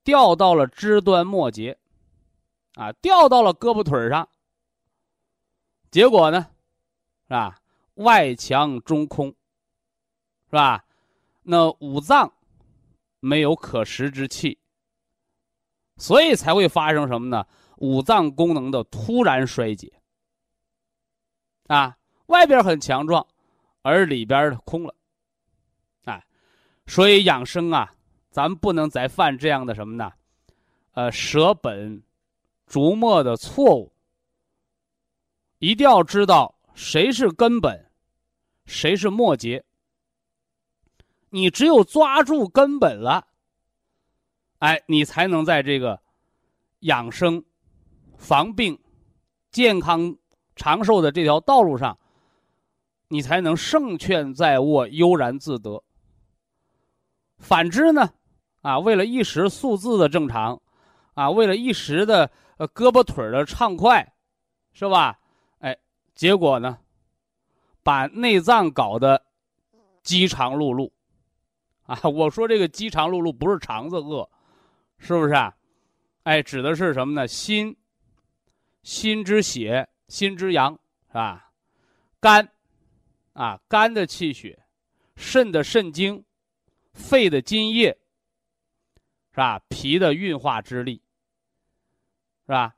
[0.04, 1.78] 掉到了肢端末节，
[2.76, 4.30] 啊，掉到了胳膊腿上。
[5.92, 6.48] 结果呢，
[7.28, 7.60] 是吧？
[7.96, 10.86] 外强中空，是吧？
[11.50, 12.34] 那五脏
[13.22, 14.60] 没有可食之气，
[15.96, 17.48] 所以才会发生什么呢？
[17.78, 19.94] 五脏功能的突然衰竭。
[21.68, 23.26] 啊，外边很强壮，
[23.82, 24.94] 而里边空了。
[26.04, 26.26] 哎，
[26.86, 27.94] 所以养生啊。
[28.30, 30.12] 咱们不能再犯这样的什么呢？
[30.92, 32.04] 呃，舍本
[32.68, 33.92] 逐末的错误。
[35.58, 37.90] 一定要知道谁是根本，
[38.66, 39.66] 谁是末节。
[41.30, 43.28] 你只有抓住根本了，
[44.60, 46.00] 哎，你才能在这个
[46.80, 47.44] 养生、
[48.18, 48.80] 防病、
[49.52, 50.16] 健康
[50.56, 51.98] 长寿的这条道路上，
[53.10, 55.84] 你才能胜券在握、悠然自得。
[57.38, 58.10] 反之呢？
[58.62, 60.60] 啊，为了一时数字的正常，
[61.14, 64.14] 啊，为了一时的呃胳膊腿的畅快，
[64.74, 65.20] 是吧？
[65.60, 65.78] 哎，
[66.16, 66.80] 结果呢，
[67.84, 69.24] 把内脏搞得
[70.02, 70.90] 饥肠辘辘，
[71.88, 74.30] 啊，我说这个饥肠辘辘不是肠子饿，
[75.00, 75.54] 是不是啊？
[76.24, 77.28] 哎，指的是什么呢？
[77.28, 77.76] 心，
[78.84, 80.74] 心之血，心之阳，
[81.08, 81.52] 是吧？
[82.20, 82.48] 肝，
[83.34, 84.60] 啊，肝的气血，
[85.16, 86.24] 肾的肾精，
[86.94, 87.98] 肺的津液。
[89.32, 89.62] 是吧？
[89.70, 91.00] 脾的运化之力，
[92.48, 92.76] 是吧？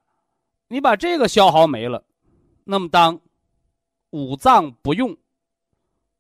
[0.67, 2.03] 你把这个消耗没了，
[2.65, 3.17] 那么当
[4.09, 5.15] 五脏不用，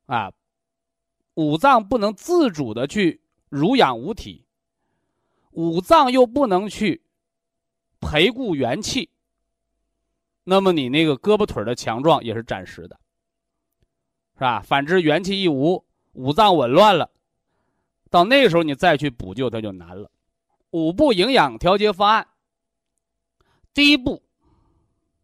[0.05, 0.31] 啊，
[1.39, 4.43] 五脏不能自主的去濡养五体，
[5.51, 7.01] 五脏又不能去
[8.01, 9.09] 培固元气，
[10.43, 12.99] 那么你那个胳膊腿的强壮也是暂时的，
[14.33, 14.59] 是吧？
[14.59, 17.09] 反之，元气一无，五脏紊乱了，
[18.09, 20.11] 到那个时候你再去补救它就难了。
[20.71, 22.27] 五步营养调节方案，
[23.73, 24.21] 第一步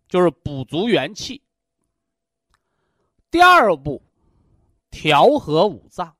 [0.07, 1.41] 就是补足元气。
[3.29, 4.01] 第二步，
[4.95, 6.15] 调和五脏。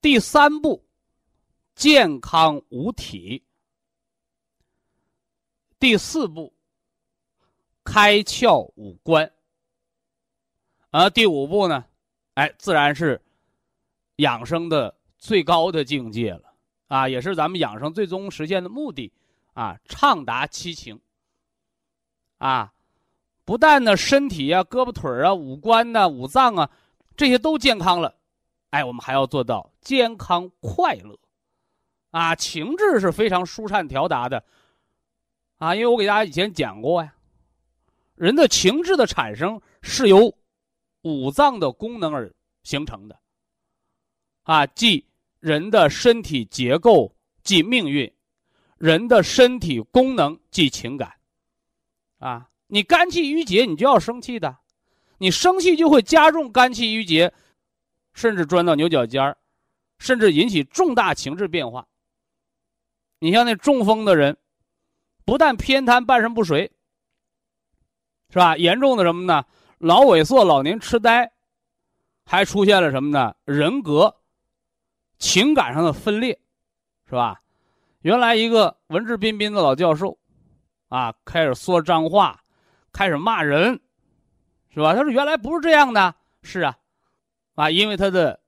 [0.00, 0.84] 第三步，
[1.76, 3.44] 健康五体。
[5.78, 6.52] 第四步，
[7.84, 9.32] 开窍五官。
[10.90, 11.84] 而第五步呢，
[12.34, 13.22] 哎，自然是
[14.16, 16.52] 养生的最高的境界了。
[16.88, 19.12] 啊，也是咱们养生最终实现的目的，
[19.52, 21.00] 啊，畅达七情。
[22.38, 22.74] 啊，
[23.46, 26.70] 不但呢身体啊、胳膊腿啊、五官呐、五脏啊，
[27.16, 28.14] 这些都健康了，
[28.68, 31.18] 哎，我们还要做到健康快乐，
[32.10, 34.44] 啊，情志是非常舒畅调达的，
[35.56, 37.14] 啊，因为我给大家以前讲过呀，
[38.16, 40.36] 人的情志的产生是由
[41.00, 42.30] 五脏的功能而
[42.64, 43.18] 形成的，
[44.42, 45.06] 啊，即。
[45.38, 48.12] 人的身体结构即命运，
[48.78, 51.12] 人的身体功能即情感，
[52.18, 54.58] 啊，你肝气郁结，你就要生气的，
[55.18, 57.32] 你生气就会加重肝气郁结，
[58.12, 59.36] 甚至钻到牛角尖儿，
[59.98, 61.86] 甚至引起重大情志变化。
[63.18, 64.36] 你像那中风的人，
[65.24, 66.70] 不但偏瘫、半身不遂，
[68.30, 68.56] 是吧？
[68.56, 69.44] 严重的什么呢？
[69.78, 71.32] 脑萎缩、老年痴呆，
[72.24, 73.34] 还出现了什么呢？
[73.44, 74.14] 人格。
[75.18, 76.38] 情感上的分裂，
[77.06, 77.40] 是吧？
[78.02, 80.18] 原来一个文质彬彬的老教授，
[80.88, 82.38] 啊，开始说脏话，
[82.96, 83.78] 开始骂人，
[84.70, 84.94] 是吧？
[84.94, 86.78] 他说：“原来不是这样的。”是啊，
[87.54, 88.40] 啊，因为他的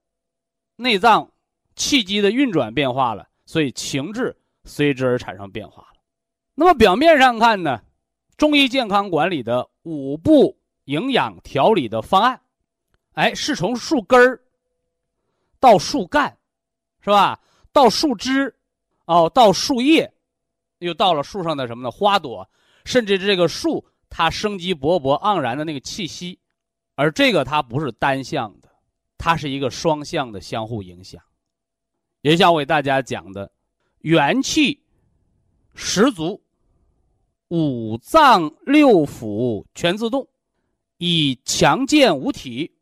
[0.77, 1.31] 内脏
[1.77, 4.35] 气机的运转变化了，所以情志
[4.65, 6.01] 随之而产生变化了。
[6.55, 7.83] 那么表面上看呢，
[8.39, 12.41] 中医健康管理的五步营养调理的方案，
[13.13, 14.41] 哎，是从树根儿
[15.61, 16.35] 到树干。
[17.01, 17.41] 是吧？
[17.73, 18.55] 到树枝，
[19.07, 20.13] 哦，到树叶，
[20.81, 21.91] 又到了树上的什么呢？
[21.91, 22.47] 花朵，
[22.85, 26.39] 甚至这个树它生机勃勃、盎然的那个气息，
[26.95, 28.69] 而这个它不是单向的，
[29.17, 31.23] 它是一个双向的相互影响。
[32.23, 33.51] 也像我给大家讲的，
[34.01, 34.83] 元气
[35.75, 36.43] 十足，
[37.49, 40.29] 五脏六腑全自动，
[40.97, 42.73] 以强健五体。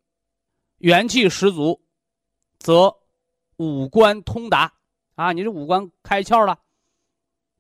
[0.78, 1.80] 元气十足，
[2.58, 2.96] 则。
[3.58, 4.70] 五官通达，
[5.14, 6.58] 啊，你这五官开窍了，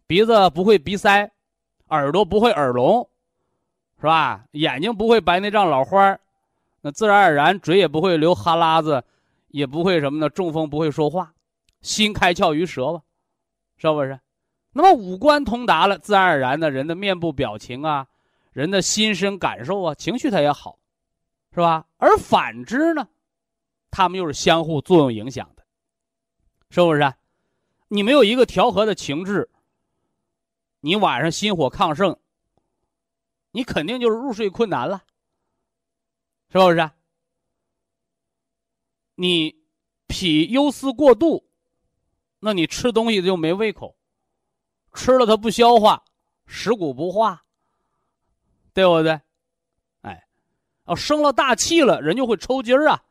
[0.06, 1.32] 鼻子不会鼻塞，
[1.88, 3.08] 耳朵不会耳聋，
[3.98, 4.44] 是吧？
[4.52, 6.18] 眼睛不会白内障老花
[6.82, 9.02] 那自然而然嘴也不会流哈喇子，
[9.48, 10.28] 也不会什么呢？
[10.28, 11.32] 中风不会说话，
[11.80, 13.02] 心开窍于舌吧，
[13.76, 14.20] 是不是？
[14.72, 18.06] 那么五官通达了，自然而然的人的面部表情啊，
[18.52, 20.78] 人的心身感受啊，情绪它也好，
[21.52, 21.86] 是吧？
[21.96, 23.08] 而反之呢，
[23.90, 25.64] 他们又是相互作用影响的。
[26.68, 27.14] 是不是？
[27.88, 29.48] 你没有一个调和的情志，
[30.80, 32.18] 你晚上心火亢盛，
[33.56, 35.02] 你肯定就是入睡困难了。
[36.52, 36.90] 是不是？
[39.14, 39.56] 你
[40.06, 41.48] 脾忧思过度，
[42.38, 43.96] 那你吃东西就没胃口，
[44.92, 46.04] 吃了它不消化，
[46.44, 47.46] 食谷不化，
[48.74, 49.18] 对不对？
[50.02, 50.28] 哎，
[50.84, 53.04] 哦，生了大气了，人就会抽筋儿啊，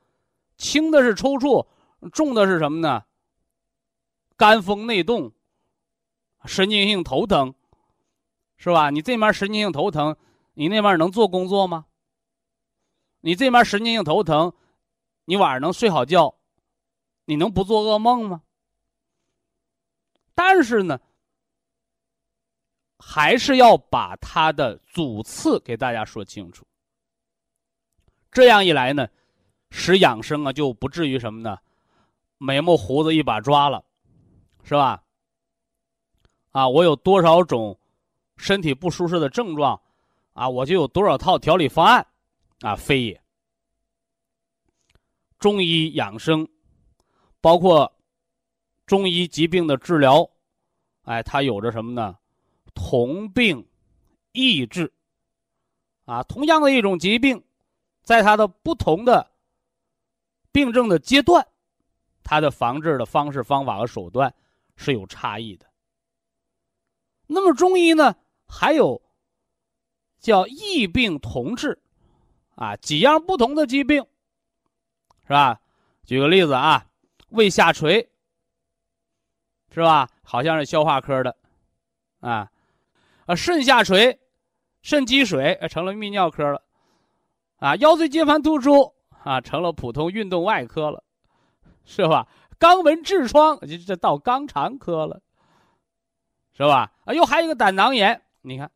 [0.58, 1.68] 轻的是抽搐，
[2.14, 3.04] 重的是什么呢？
[4.38, 5.34] 肝风内动，
[6.46, 7.56] 神经性头疼，
[8.58, 8.92] 是吧？
[8.92, 10.16] 你这面神经性头疼，
[10.56, 11.86] 你那边能做工作吗？
[13.20, 14.52] 你这面神经性头疼，
[15.26, 16.36] 你晚上能睡好觉？
[17.26, 18.42] 你能不做噩梦吗？
[20.34, 21.00] 但是呢，
[22.98, 26.66] 还是要把它的主次给大家说清楚。
[28.32, 29.08] 这样一来呢，
[29.70, 31.58] 使养生啊就不至于什么呢？
[32.38, 33.84] 眉毛胡子一把抓了。
[34.68, 35.04] 是吧？
[36.50, 37.80] 啊，我有多少种
[38.36, 39.80] 身体不舒适的症状，
[40.36, 42.06] 啊，我就有多少套调理方案，
[42.60, 43.22] 啊，非也。
[45.40, 46.46] 中医养生，
[47.40, 47.90] 包括
[48.86, 50.30] 中医疾病的治疗，
[51.04, 52.18] 哎，它有着什么呢？
[52.74, 53.66] 同病
[54.34, 54.92] 异治，
[56.04, 57.42] 啊，同样的一种疾病，
[58.04, 59.32] 在它的不同的
[60.52, 61.48] 病症的阶段，
[62.24, 64.34] 它的防治的方式、方法和手段
[64.76, 65.66] 是有差异的。
[67.26, 68.14] 那么中医呢，
[68.46, 69.02] 还有
[70.26, 71.80] 叫异病同治，
[72.56, 74.04] 啊，几样不同的疾病，
[75.28, 75.62] 是吧？
[76.04, 76.88] 举个例子啊，
[77.30, 78.10] 胃下垂，
[79.70, 80.10] 是吧？
[80.24, 81.38] 好像是消化科的，
[82.22, 82.50] 啊，
[83.28, 84.20] 啊，肾下垂，
[84.82, 86.64] 肾积水成了泌尿科了，
[87.58, 91.04] 啊，腰椎间盘突出啊，成了普通运动外科了，
[91.86, 92.28] 是吧？
[92.58, 95.22] 肛门痔疮这这到肛肠科了。
[96.58, 96.92] 是吧？
[97.06, 98.72] 啊，又还有一个胆囊炎，你看，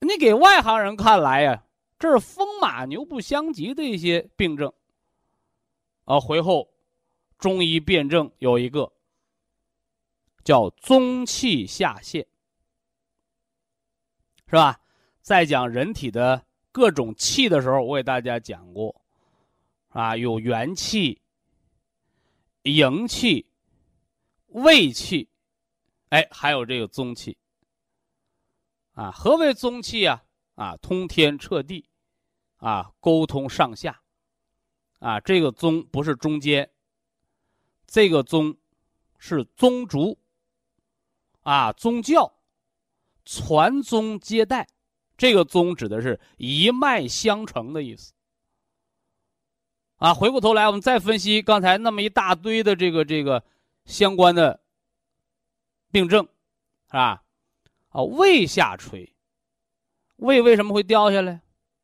[0.00, 1.64] 你给外行人看来呀，
[1.98, 4.72] 这是风马牛不相及的一些病症。
[6.04, 6.68] 啊，回后
[7.38, 8.92] 中医辨证有一个
[10.44, 12.26] 叫宗气下陷，
[14.46, 14.80] 是吧？
[15.22, 18.94] 在讲人体的各种气的时候，我给大家讲过，
[19.88, 21.22] 啊，有元气、
[22.64, 23.46] 营气、
[24.48, 25.26] 胃气。
[26.10, 27.36] 哎，还有这个宗气，
[28.94, 30.24] 啊，何为宗气啊？
[30.54, 31.84] 啊，通天彻地，
[32.56, 34.00] 啊，沟通上下，
[35.00, 36.70] 啊，这个宗不是中间，
[37.86, 38.56] 这个宗
[39.18, 40.18] 是宗族，
[41.42, 42.32] 啊，宗教，
[43.24, 44.68] 传宗接代，
[45.16, 48.12] 这个宗指的是一脉相承的意思。
[49.96, 53.44] 啊，回过头来，我们再分析刚才那么一大堆的这个这个
[53.84, 54.60] 相关的。
[55.90, 56.24] 病症，
[56.86, 57.23] 是吧？
[57.94, 59.14] 啊，胃下垂，
[60.16, 61.40] 胃为什么会掉下来？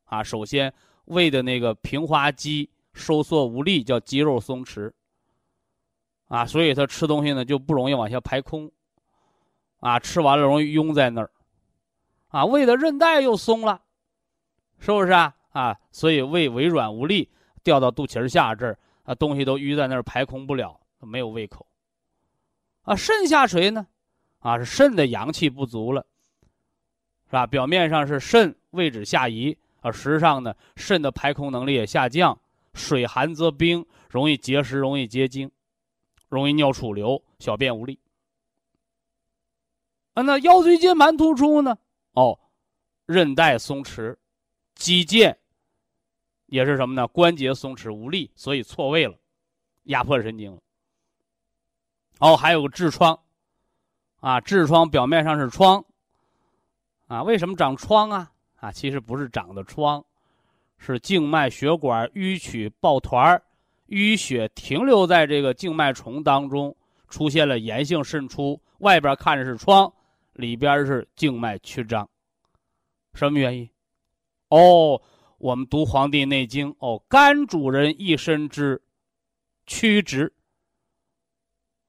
[0.06, 4.92] 啊，首先胃的那个平滑肌收缩无力，叫肌肉松弛。
[6.26, 8.68] 啊，所以他吃东西呢就不容易往下排空，
[9.78, 11.30] 啊，吃完了容易壅在那儿，
[12.28, 13.80] 啊，胃的韧带又松了，
[14.80, 15.36] 是不是啊？
[15.50, 17.30] 啊，所以胃微软无力，
[17.62, 21.64] 掉到肚脐下这儿，啊，东西都淤在那儿排空不了，没有胃口。
[22.82, 23.86] 啊，肾下垂呢？
[24.40, 26.04] 啊，是肾的阳气不足了，
[27.26, 27.46] 是吧？
[27.46, 32.38] 表面上是肾位置下移，啊，实际上呢，肾的排空能力也下降，
[32.72, 35.50] 水寒则冰，容易结石，容易结晶，
[36.28, 37.98] 容易尿储留，小便无力。
[40.14, 41.76] 啊，那腰椎间盘突出呢？
[42.12, 42.38] 哦，
[43.06, 44.16] 韧带松弛，
[44.74, 45.36] 肌腱
[46.46, 47.06] 也是什么呢？
[47.06, 49.14] 关节松弛无力，所以错位了，
[49.84, 50.60] 压迫神经了。
[52.20, 53.20] 哦，还有个痔疮。
[54.20, 55.84] 啊，痔疮表面上是疮，
[57.06, 58.30] 啊，为什么长疮啊？
[58.56, 60.04] 啊，其实不是长的疮，
[60.76, 63.42] 是静脉血管淤曲抱团
[63.88, 66.76] 淤血停留在这个静脉丛当中，
[67.08, 69.90] 出现了炎性渗出，外边看着是疮，
[70.34, 72.08] 里边是静脉曲张，
[73.14, 73.68] 什么原因？
[74.50, 75.00] 哦，
[75.38, 78.82] 我们读《黄帝内经》，哦，肝主人一身之
[79.66, 80.30] 曲直。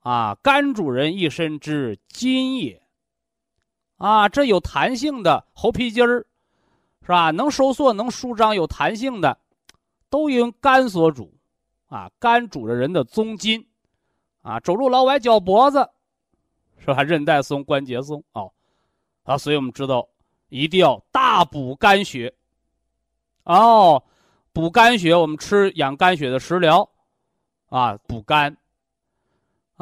[0.02, 2.82] 啊，肝主人一身之筋也。
[3.98, 6.26] 啊，这有弹性的猴皮筋儿，
[7.04, 7.32] 是吧？
[7.32, 9.38] 能收缩、能舒张、有弹性的，
[10.10, 11.34] 都因肝所主。
[11.88, 13.68] 啊，肝主着人的宗筋。
[14.42, 15.88] 啊，走路老崴脚脖子，
[16.80, 17.04] 是吧？
[17.04, 18.24] 韧带松、关节松。
[18.34, 18.52] 哦，
[19.24, 20.10] 啊，所以我们知道
[20.50, 22.34] 一定要大补肝血。
[23.44, 24.04] 哦，
[24.52, 26.90] 补肝血，我们吃养肝血的食疗，
[27.70, 28.58] 啊，补肝。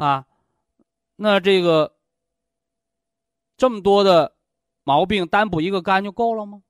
[0.00, 0.24] 啊，
[1.16, 1.94] 那这个
[3.58, 4.34] 这么多的
[4.82, 6.62] 毛病，单补一个肝就够了吗？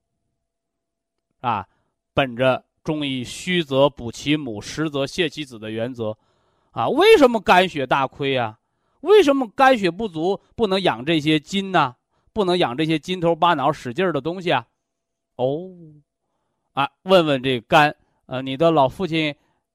[1.39, 1.69] 啊，
[2.13, 6.19] 本着中医虚则补其母，实则泻其子的原则，
[6.73, 8.59] 啊，为什么肝血大亏呀？
[9.03, 11.95] 为什么肝血不足，不能养这些筋呢？
[12.33, 14.67] 不能养这些筋头巴脑使劲儿的东西啊？
[15.37, 15.71] 哦，
[16.73, 17.95] 啊，问问这肝，
[18.27, 19.33] 呃，你的老父亲，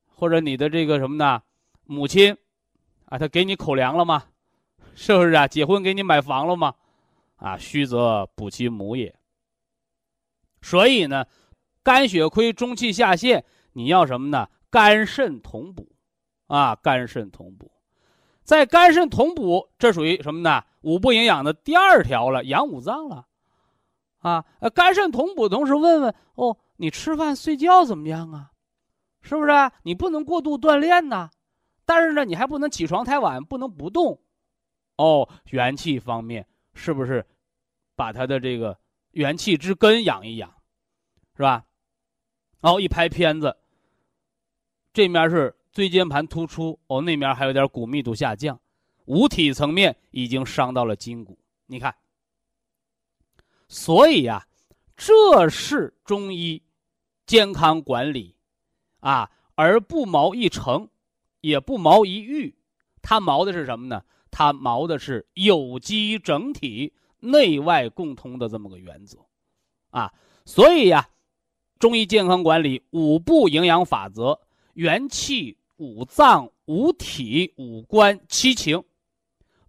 [0.10, 1.42] 或者你的这个什么呢，
[1.86, 2.36] 母亲。
[3.18, 4.24] 他给你口粮了吗？
[4.96, 5.48] 是不是啊？
[5.48, 6.74] 结婚给你买房了吗？
[7.36, 9.14] 啊，虚则补其母也。
[10.62, 11.26] 所以呢，
[11.84, 13.44] 肝血亏、中气下陷，
[13.74, 14.48] 你要什么呢？
[14.70, 15.88] 肝肾同补，
[16.48, 17.72] 啊，肝肾同补，
[18.44, 20.64] 在肝肾同补，这属于什么呢？
[20.82, 23.28] 五不营养的第二条了，养五脏了，
[24.20, 28.52] 啊，呃，肝肾同补，同时问问哦，你吃饭睡觉怎么样啊？
[29.22, 29.52] 是不是？
[29.52, 31.30] 啊你不能过度锻炼呐。
[31.86, 34.20] 但是呢，你还不能起床太晚，不能不动，
[34.98, 37.26] 哦，元气方面是不是
[37.96, 38.78] 把他的这个
[39.12, 40.50] 元气之根养一养，
[41.36, 41.66] 是吧？
[42.62, 43.56] 然后一拍片子，
[44.92, 48.60] 这面是椎间盘突出，哦，那面还有点骨密度下降，
[49.06, 51.38] 五体层面已经伤到了筋骨。
[51.68, 51.96] 你看，
[53.68, 54.48] 所以呀，
[54.98, 56.64] 这是中医
[57.28, 58.36] 健康管理
[59.02, 60.90] 啊，而不谋一成，
[61.46, 62.56] 也不毛一域，
[63.04, 64.02] 它毛的是什么呢？
[64.32, 69.20] 它毛的是有机整体、内外共通的这么个原则，
[69.92, 70.12] 啊，
[70.44, 71.08] 所以呀，
[71.78, 74.42] 中医健康管理五步营养法则：
[74.74, 78.84] 元气、五脏、五体、五官、七情。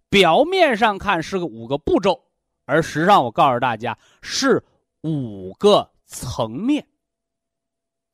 [0.09, 2.23] 表面上看是个五个步骤，
[2.65, 4.63] 而实际上我告诉大家是
[5.03, 6.87] 五个层面。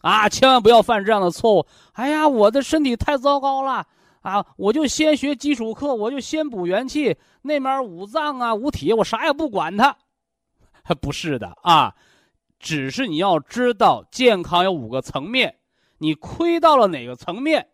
[0.04, 1.66] 啊，千万不要犯这样的错误！
[1.94, 3.88] 哎呀，我的身体太糟糕了。
[4.22, 9.98] 啊，我就先学基础课，我就先补元气，那面五脏啊、五体，我啥也不管它，
[11.02, 11.94] 不是的啊，
[12.58, 15.58] 只是你要知道健康有五个层面，
[15.98, 17.68] 你亏到了哪个层面，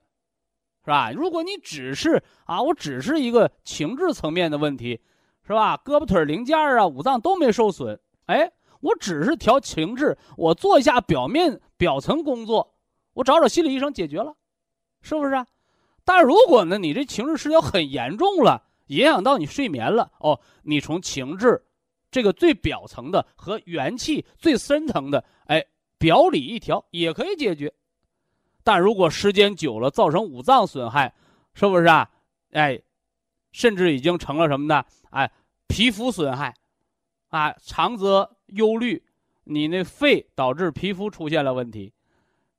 [0.83, 1.11] 是吧？
[1.11, 4.99] 如果你只是啊，我只是一个情志层面的问题，
[5.45, 5.77] 是吧？
[5.77, 12.75] 胳膊腿零件啊、五脏都没受损，哎，我只是调情志，我做一下表面表层工作，
[13.13, 14.35] 我找找心理医生解决了，
[15.01, 15.45] 是不是？
[16.05, 21.63] 但如果呢，你这情志失调很严重了，影响到你睡眠了哦，你从情志
[22.09, 25.63] 这个最表层的和元气最深层的，哎，
[25.97, 27.71] 表里一调也可以解决。
[28.63, 31.13] 但如果时间久了，造成五脏损害，
[31.53, 32.09] 是不是啊？
[32.51, 32.81] 哎，
[33.51, 34.83] 甚至已经成了什么呢？
[35.11, 35.31] 哎，
[35.67, 36.55] 皮肤损害，
[37.27, 39.03] 啊，长则忧虑，
[39.43, 41.93] 你那肺导致皮肤出现了问题，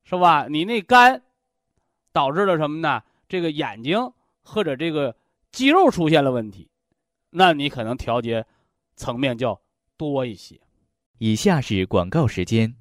[0.04, 0.46] 是吧？
[0.48, 1.22] 你那肝
[2.12, 3.02] 导致了什么呢？
[3.28, 4.12] 这个眼睛
[4.42, 5.14] 或者这个
[5.52, 6.68] 肌肉出现了问题，
[7.30, 8.44] 那你可能调节
[8.96, 9.60] 层面就要
[9.96, 10.58] 多一些。
[11.18, 12.74] 以下是广告时间。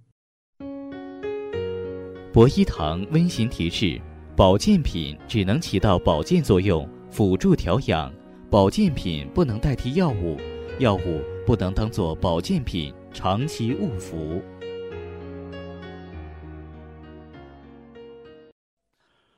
[2.31, 3.99] 博一堂温馨提示：
[4.35, 8.11] 保健品只能起到保健作用，辅助调养；
[8.49, 10.37] 保健品不能代替药物，
[10.79, 14.41] 药物不能当做保健品长期误服。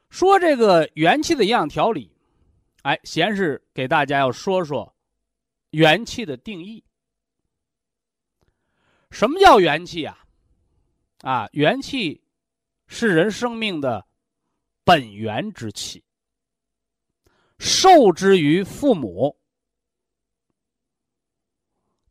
[0.10, 2.12] 说这个元气的营养调理，
[2.84, 4.96] 哎，先是给大家要说说
[5.72, 6.84] 元气的定义。
[9.10, 10.26] 什么叫元气啊？
[11.22, 12.24] 啊，元气
[12.88, 14.06] 是人生命的
[14.84, 16.04] 本源之气，
[17.58, 19.38] 受之于父母，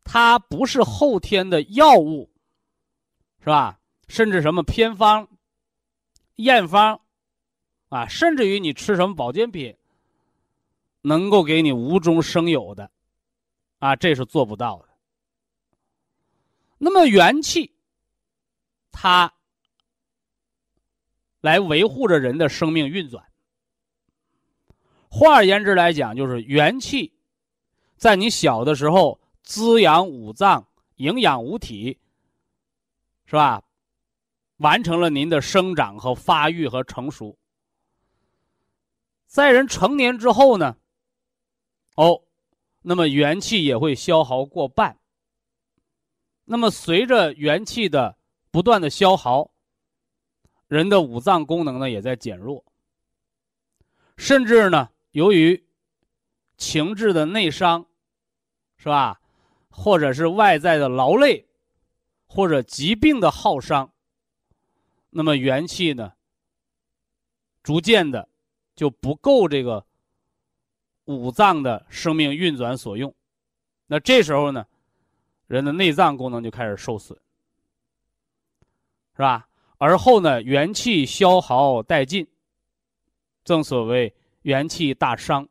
[0.05, 2.31] 它不是后天的药物，
[3.41, 3.79] 是吧？
[4.09, 5.29] 甚至什么偏方、
[6.37, 7.01] 验方。
[7.89, 9.77] 啊，甚至于你吃什么保健品，
[11.01, 12.89] 能够给你无中生有的，
[13.81, 14.89] 啊，这是做不到的。
[16.79, 17.75] 那么元气，
[18.93, 19.35] 它
[21.41, 23.27] 来维护着人的生命运转。
[25.09, 27.13] 换而言之来讲，就是元气
[27.97, 29.21] 在你小的时候
[29.51, 31.99] 滋养五脏、营养五体，
[33.27, 33.61] 是吧？
[34.59, 37.37] 完成了您的生长和发育和成熟。
[39.27, 40.77] 在人成年之后呢，
[41.97, 42.23] 哦，
[42.83, 44.97] 那么元气也会消耗过半。
[46.45, 48.17] 那么随着元气的
[48.53, 49.51] 不断的消耗，
[50.69, 52.65] 人的五脏功能呢也在减弱。
[54.17, 55.67] 甚至呢，由于
[56.57, 57.85] 情志的内伤，
[58.77, 59.20] 是吧？
[59.71, 61.47] 或者是外在的劳累，
[62.27, 63.93] 或者疾病的耗伤，
[65.11, 66.13] 那么元气呢，
[67.63, 68.29] 逐渐的。
[68.77, 69.85] 就不够这个
[71.05, 73.15] 五脏的生命运转所用，
[73.89, 74.67] 那这时候呢，
[75.49, 77.15] 人的内脏功能就开始受损，
[79.15, 79.51] 是吧？
[79.77, 82.27] 而后呢，元气消耗殆尽，
[83.45, 85.47] 正所谓元气大伤，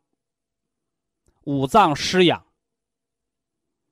[1.44, 2.44] 五脏失养。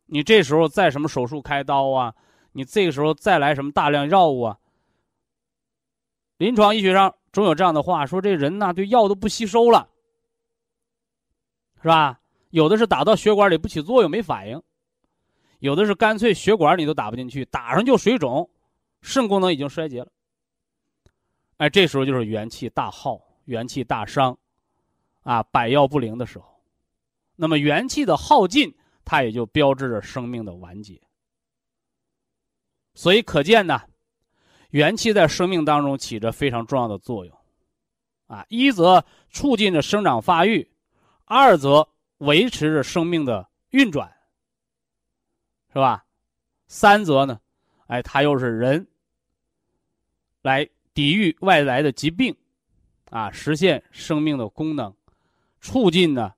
[0.07, 2.13] 你这时候再什么手术开刀啊？
[2.53, 4.57] 你这个时候再来什么大量药物啊？
[6.37, 7.13] 临床医学上。
[7.33, 9.87] 总有这样的话说：“这人呐，对药都不吸收了，
[11.83, 12.19] 是吧？
[12.49, 14.59] 有的是打到血管里不起作用，没反应；
[15.59, 18.49] 有的是干脆血管你都打不进去，打上就水肿，
[19.01, 20.07] 肾功能已经衰竭了。
[21.57, 24.35] 哎，这时候就是元气大耗、元气大伤，
[25.21, 26.45] 啊，百药不灵的时候。
[27.35, 28.75] 那么元气的耗尽，
[29.07, 31.01] 它也就标志着生命的完结。
[32.93, 33.81] 所以可见呢。”
[34.71, 37.35] 元气在生命当中起着非常重要的作用，
[38.27, 40.69] 啊，一则促进着生长发育，
[41.23, 41.87] 二则
[42.17, 44.13] 维持着生命的运转。
[45.69, 46.05] 是吧？
[46.67, 47.39] 三则呢，
[47.87, 48.85] 哎，它又是人
[50.41, 52.35] 来抵御外来的疾病，
[53.09, 54.93] 啊，实现生命的功能，
[55.61, 56.33] 促进呢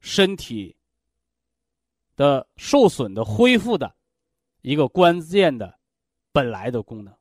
[0.00, 0.76] 身体
[2.20, 3.94] 的受损的恢复的
[4.60, 5.78] 一个关键的
[6.32, 7.14] 本来的功能。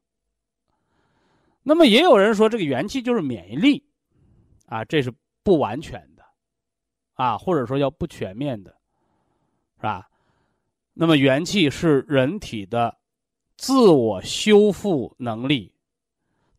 [1.64, 3.82] 那么也有人说，这个元气就是免疫力，
[4.66, 5.10] 啊，这是
[5.41, 6.26] 不完全的，
[7.14, 8.76] 啊，或者说叫不全面的，
[9.78, 10.10] 是吧？
[10.93, 12.97] 那么元气是人体的
[13.56, 15.74] 自我修复能力、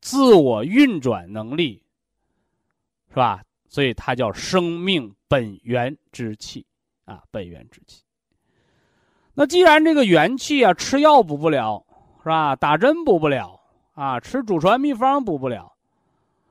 [0.01, 1.85] 自我运转能力，
[3.11, 3.45] 是吧？
[3.69, 6.65] 所以它叫生命本源之气
[7.05, 8.03] 啊，本源之气。
[9.35, 11.85] 那既然这个元气啊，吃药补不了，
[12.23, 12.57] 是吧？
[12.57, 13.61] 打针补不了
[13.95, 15.73] 啊，吃祖传秘方补不了，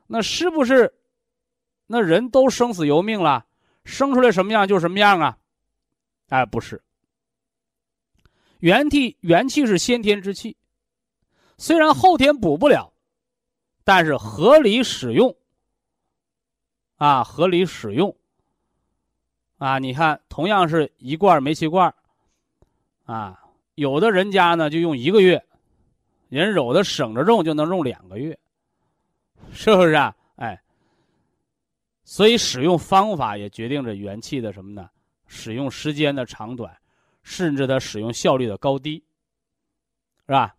[0.07, 0.93] 那是不是
[1.87, 3.45] 那人都生死由命了？
[3.83, 5.37] 生出来什么样就什么样啊？
[6.29, 6.81] 哎，不是。
[8.59, 10.57] 元气，元气是先天之气，
[11.57, 12.91] 虽然后天补不了，
[13.83, 15.35] 但是合理使用，
[16.97, 18.15] 啊，合理使用，
[19.57, 21.93] 啊，你看，同样是一罐煤气罐，
[23.11, 23.43] 啊，
[23.75, 25.43] 有的人家呢就用一个月，
[26.29, 28.37] 人有的省着用就能用两个月，
[29.51, 30.15] 是不是啊？
[30.35, 30.61] 哎，
[32.03, 34.89] 所以使用方法也决定着元气的什么呢？
[35.25, 36.75] 使用时间的长短。
[37.21, 39.03] 甚至它使用效率的高低，
[40.25, 40.55] 是吧？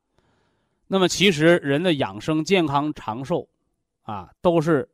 [0.87, 3.49] 那么其实人的养生、健康、长寿，
[4.03, 4.89] 啊，都是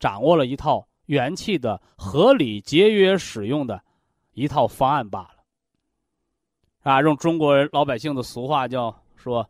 [0.00, 3.80] 掌握了一套元气的合理节约使用的
[4.32, 5.39] 一套方案罢了。
[6.82, 9.46] 啊，用中国人老百姓的俗话叫说，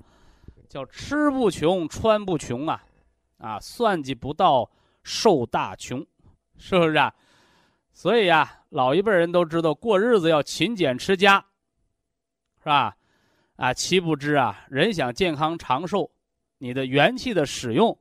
[0.69, 2.85] 叫吃不穷，穿不穷啊，
[3.39, 4.69] 啊，算计不到
[5.03, 6.05] 受大穷，
[6.59, 7.15] 是不是啊？
[7.93, 11.45] 所以呀，老一辈人都知道过日子要勤俭持家，
[12.59, 12.97] 是吧？
[13.57, 16.11] 啊，岂不知啊，人想健康长寿，
[16.59, 17.97] 你的元气的使用，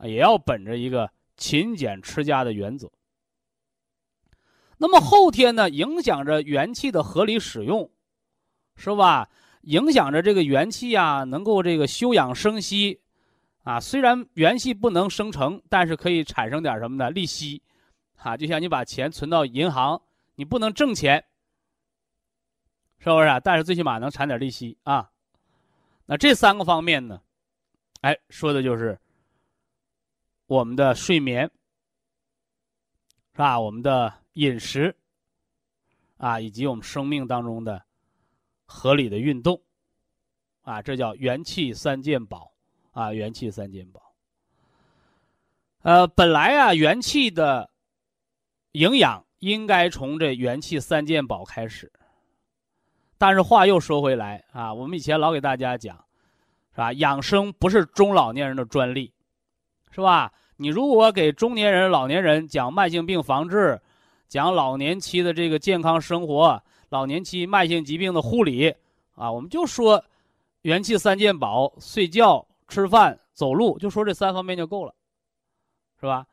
[0.00, 2.90] 也要本着一个勤俭持家的原则。
[4.78, 7.90] 那么后天呢，影响着元气的合理使用，
[8.76, 9.28] 是吧？
[9.62, 13.00] 影响着这个元气啊，能够这个休养生息，
[13.62, 17.10] 啊，虽然元气不能生成，但是可以产生点什么呢？
[17.10, 17.62] 利息。
[18.16, 20.00] 啊，就像你把钱存到银行，
[20.36, 21.24] 你不能挣钱，
[22.98, 23.40] 是不是啊？
[23.40, 25.10] 但是最起码能产点利息啊。
[26.06, 27.20] 那这三个方面呢，
[28.02, 28.96] 哎，说的就是
[30.46, 31.50] 我们的睡眠，
[33.32, 33.58] 是吧？
[33.58, 34.94] 我们的饮食，
[36.16, 37.84] 啊，以及我们生命当中的
[38.72, 39.60] 合理的运动，
[40.62, 42.52] 啊，这叫元气三件宝
[42.92, 44.00] 啊，元气三件宝。
[45.82, 47.68] 呃，本来啊，元气的。
[48.72, 51.92] 营养应该从这元气三件宝开始，
[53.18, 55.94] 但是话又说回来啊，我们以前老给大家讲，
[56.70, 56.90] 是吧？
[56.94, 59.12] 养生不是中老年人的专利，
[59.90, 60.32] 是吧？
[60.56, 63.78] 你如果给中年人、老年人讲慢性病防治，
[64.26, 68.68] 讲老年期的这个健康生活、老年期慢性疾病的护理
[69.14, 70.04] 啊，我们就说
[70.60, 74.94] 元气三件宝：睡觉、吃饭、走路，就说这三方面就够了，
[75.98, 76.26] 是吧？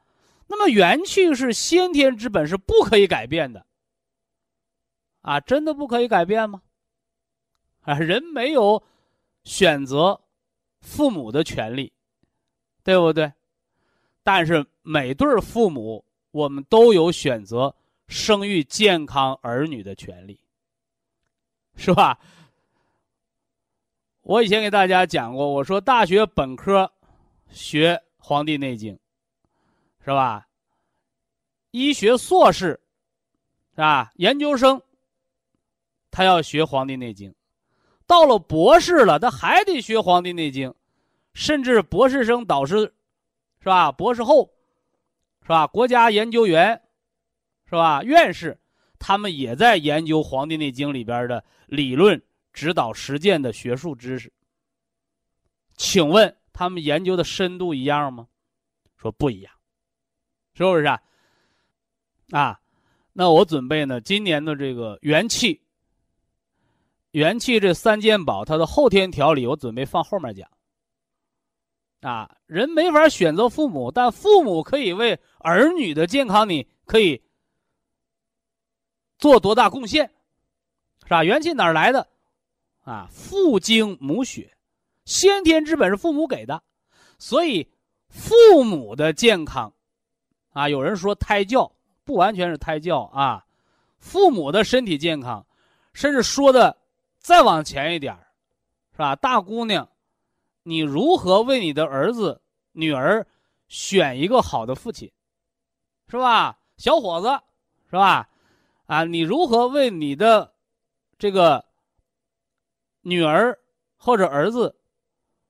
[0.48, 3.66] 那么元气是先天之本，是不可以改变的。
[5.22, 6.62] 啊，真的不可以改变吗？
[7.84, 8.84] 啊，人没有
[9.46, 10.20] 选择
[10.82, 11.94] 父母的权利，
[12.84, 13.32] 对不对？
[14.24, 17.74] 但是每对父母，我们都有选择
[18.10, 20.38] 生育健康儿女的权利，
[21.80, 22.20] 是吧？
[24.22, 26.92] 我以前给大家讲过，我说大学本科
[27.50, 28.94] 学《黄帝内经》。
[30.02, 30.48] 是吧？
[31.72, 32.80] 医学硕士，
[33.76, 34.12] 是吧？
[34.16, 34.82] 研究生，
[36.10, 37.30] 他要学《黄帝内经》，
[38.08, 40.70] 到了博士了，他还得学《黄帝内经》，
[41.34, 42.92] 甚至博士生导师，
[43.60, 43.92] 是吧？
[43.92, 44.50] 博士后，
[45.44, 45.68] 是吧？
[45.68, 46.82] 国家研究员，
[47.66, 48.02] 是吧？
[48.04, 48.60] 院士，
[49.00, 52.22] 他们也在研究《黄帝内经》里边的理论、
[52.54, 54.32] 指导、实践的学术知识。
[55.78, 58.28] 请问他们研究的深度一样吗？
[58.98, 59.54] 说不一样。
[60.54, 61.02] 是不是啊？
[62.32, 62.60] 啊，
[63.14, 65.62] 那我准备呢，今年的这个元气，
[67.12, 70.50] 元气这三件宝，它的后天调理，我准备放后面讲。
[72.02, 77.22] 啊，人没法选择父母，但父母可以为儿女的健康，你可以
[79.20, 80.10] 做多大贡献，
[81.04, 81.24] 是吧？
[81.24, 82.08] 元气哪来的？
[82.84, 84.58] 啊，父精母血，
[85.06, 86.64] 先天之本是父母给的，
[87.20, 87.70] 所以
[88.08, 89.72] 父母的健康。
[90.52, 91.72] 啊，有人说胎教
[92.04, 93.46] 不完全是胎教啊，
[93.98, 95.46] 父母的身体健康，
[95.94, 96.76] 甚至说的
[97.20, 98.18] 再往前一点，
[98.94, 99.16] 是吧？
[99.18, 99.88] 大姑娘，
[100.64, 102.42] 你如何为你的儿子、
[102.72, 103.28] 女儿
[103.68, 105.12] 选一个好的父亲，
[106.08, 106.58] 是吧？
[106.78, 107.28] 小伙子，
[107.90, 108.29] 是吧？
[108.90, 110.56] 啊，你如何为你的
[111.20, 111.64] 这个
[113.02, 113.56] 女儿
[113.98, 114.80] 或者儿子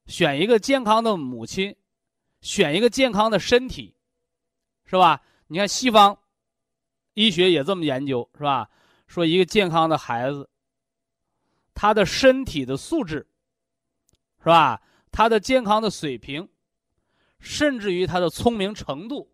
[0.08, 1.74] 选一个健康的母亲，
[2.42, 3.96] 选一个健康的身体，
[4.84, 5.22] 是吧？
[5.48, 6.20] 你看西方
[7.14, 8.70] 医学也这么研究，是吧？
[9.08, 10.50] 说一个健康的孩子，
[11.74, 13.26] 他的身体的素质，
[14.40, 14.82] 是吧？
[15.14, 16.46] 他的健康的水平，
[17.40, 19.32] 甚至于他的聪明程度，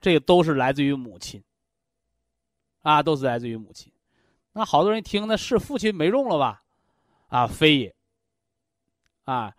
[0.00, 1.40] 这都是来自于母亲。
[2.86, 3.92] 啊，都是来自于母亲。
[4.52, 6.62] 那好多人一听，那是父亲没用了吧？
[7.26, 7.92] 啊，非也。
[9.24, 9.52] 啊，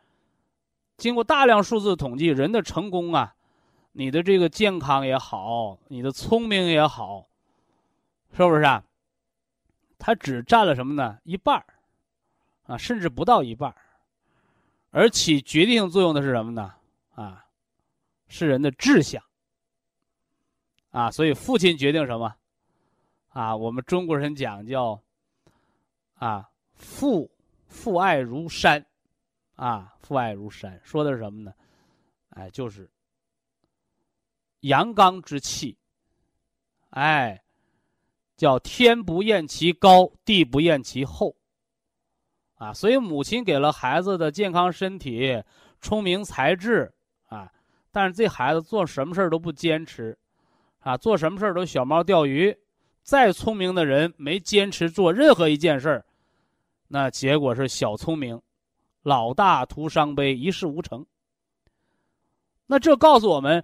[0.95, 3.35] 经过大量数字统计，人的成功啊，
[3.91, 7.27] 你的这个健康也好，你的聪明也好，
[8.31, 8.81] 是不是啊？
[9.99, 11.19] 它只占了什么呢？
[11.25, 11.65] 一半儿，
[12.67, 13.75] 啊，甚至不到一半儿。
[14.91, 16.73] 而起决定性作用的是什么呢？
[17.13, 17.45] 啊，
[18.29, 19.21] 是人的志向。
[20.91, 22.33] 啊，所以父亲决定什么？
[23.37, 24.99] 啊，我们中国人讲叫，
[26.15, 27.29] 啊，父
[27.67, 28.83] 父爱如山，
[29.53, 31.53] 啊，父爱如山，说的是什么呢？
[32.29, 32.89] 哎，就是
[34.61, 35.77] 阳刚之气，
[36.89, 37.39] 哎，
[38.35, 41.35] 叫天不厌其高，地不厌其厚，
[42.55, 45.43] 啊，所以母亲给了孩子的健康身体、
[45.79, 46.91] 聪明才智，
[47.27, 47.53] 啊，
[47.91, 50.17] 但是这孩子做什么事儿都不坚持，
[50.79, 52.57] 啊，做什么事儿都小猫钓鱼。
[53.07, 56.05] 再聪明的人没坚持做任何一件事儿，
[56.89, 58.41] 那结果是小聪明，
[59.01, 61.05] 老大徒伤悲，一事无成。
[62.65, 63.63] 那这告诉我们，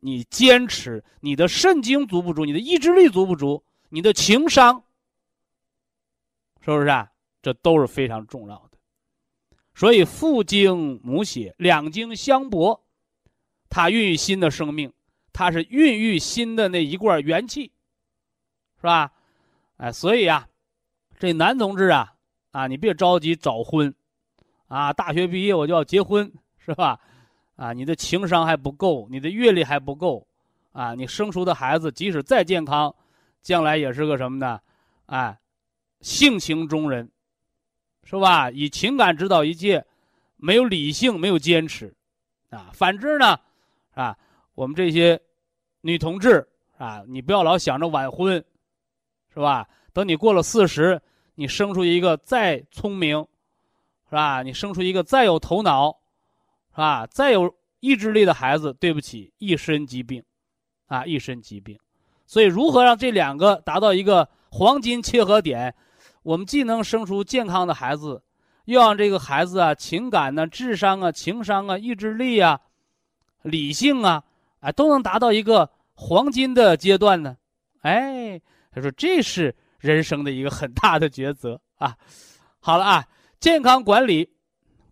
[0.00, 4.84] 你坚持，你的肾精足不足，你的意志力足不足，你的情商，
[6.60, 7.10] 是不是啊？
[7.40, 8.76] 这都是非常重要的。
[9.74, 12.84] 所以父精母血两精相搏，
[13.70, 14.92] 它孕育新的生命，
[15.32, 17.72] 它是孕育新的那一罐元气。
[18.82, 19.12] 是吧？
[19.76, 20.44] 哎，所以啊，
[21.16, 22.12] 这男同志啊，
[22.50, 23.94] 啊，你别着急早婚，
[24.66, 26.98] 啊，大学毕业我就要结婚，是吧？
[27.54, 30.26] 啊，你的情商还不够，你的阅历还不够，
[30.72, 32.92] 啊，你生出的孩子即使再健康，
[33.40, 34.60] 将来也是个什么呢？
[35.06, 35.38] 哎，
[36.00, 37.08] 性情中人，
[38.02, 38.50] 是吧？
[38.50, 39.86] 以情感指导一切，
[40.38, 41.94] 没有理性，没有坚持，
[42.50, 43.38] 啊，反之呢，
[43.94, 44.18] 啊，
[44.56, 45.20] 我们这些
[45.82, 46.44] 女同志
[46.78, 48.44] 啊，你不要老想着晚婚。
[49.34, 49.66] 是吧？
[49.94, 51.00] 等你过了四十，
[51.34, 53.18] 你生出一个再聪明，
[54.08, 54.42] 是吧？
[54.42, 55.90] 你生出一个再有头脑，
[56.70, 57.06] 是吧？
[57.06, 60.22] 再有意志力的孩子，对不起，一身疾病，
[60.86, 61.78] 啊，一身疾病。
[62.26, 65.74] 所以，如何让这两个达到一个黄金切合点？
[66.22, 68.22] 我们既能生出健康的孩子，
[68.66, 72.60] 又让这个孩子啊，情感呢、智商啊、情商啊、意志力啊、
[73.42, 74.24] 理性啊，
[74.60, 77.36] 哎，都能达到一个黄金的阶段呢？
[77.80, 78.40] 哎。
[78.72, 81.96] 他说：“这是人生的一个很大的抉择啊！
[82.58, 83.06] 好了啊，
[83.38, 84.30] 健康管理，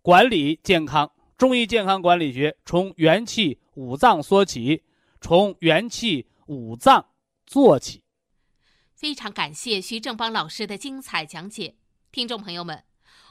[0.01, 4.83] 管理健康，中医健康管理学从元气五脏说起，
[5.19, 7.03] 从元气五脏
[7.47, 8.03] 做起。
[8.93, 11.75] 非常感谢徐正邦老师的精彩讲解，
[12.11, 12.83] 听众朋友们。”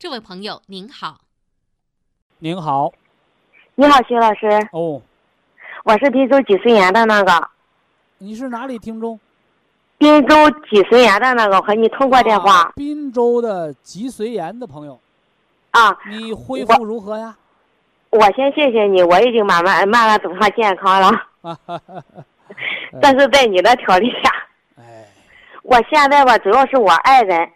[0.00, 1.18] 这位朋友您好，
[2.38, 2.92] 您好，
[3.74, 4.46] 你好，徐老师。
[4.70, 5.02] 哦，
[5.82, 7.48] 我是滨州脊髓炎的那个。
[8.18, 9.18] 你是哪里听众？
[9.98, 10.36] 滨州
[10.70, 12.70] 脊髓炎的那个，和你通过电话。
[12.76, 15.00] 滨州的脊髓炎的朋友。
[15.72, 15.98] 啊。
[16.08, 17.36] 你恢复如何呀？
[18.10, 21.08] 我先谢谢你，我已经慢慢慢慢走上健康了。
[21.42, 22.02] 啊哈哈。
[23.02, 24.30] 但是在你的调理下。
[24.76, 25.08] 哎。
[25.64, 27.50] 我现在吧，主要是我爱人。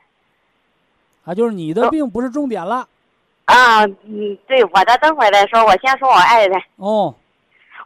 [1.24, 2.86] 啊，就是你的病不是重点了，
[3.44, 6.60] 啊，嗯，对，我的等会儿再说，我先说我爱人。
[6.76, 7.14] 哦，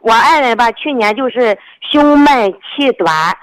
[0.01, 3.37] 我爱人吧，去年就是胸闷气短，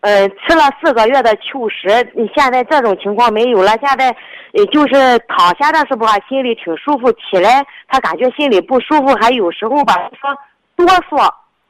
[0.00, 1.88] 呃，吃了四个月的秋实，
[2.34, 4.14] 现在这种情况没有了，现在，
[4.52, 10.36] 呃，就是躺下的时候吧，心里挺舒服，起来他感觉心里不舒服，还有时候吧说
[10.76, 11.28] 哆嗦。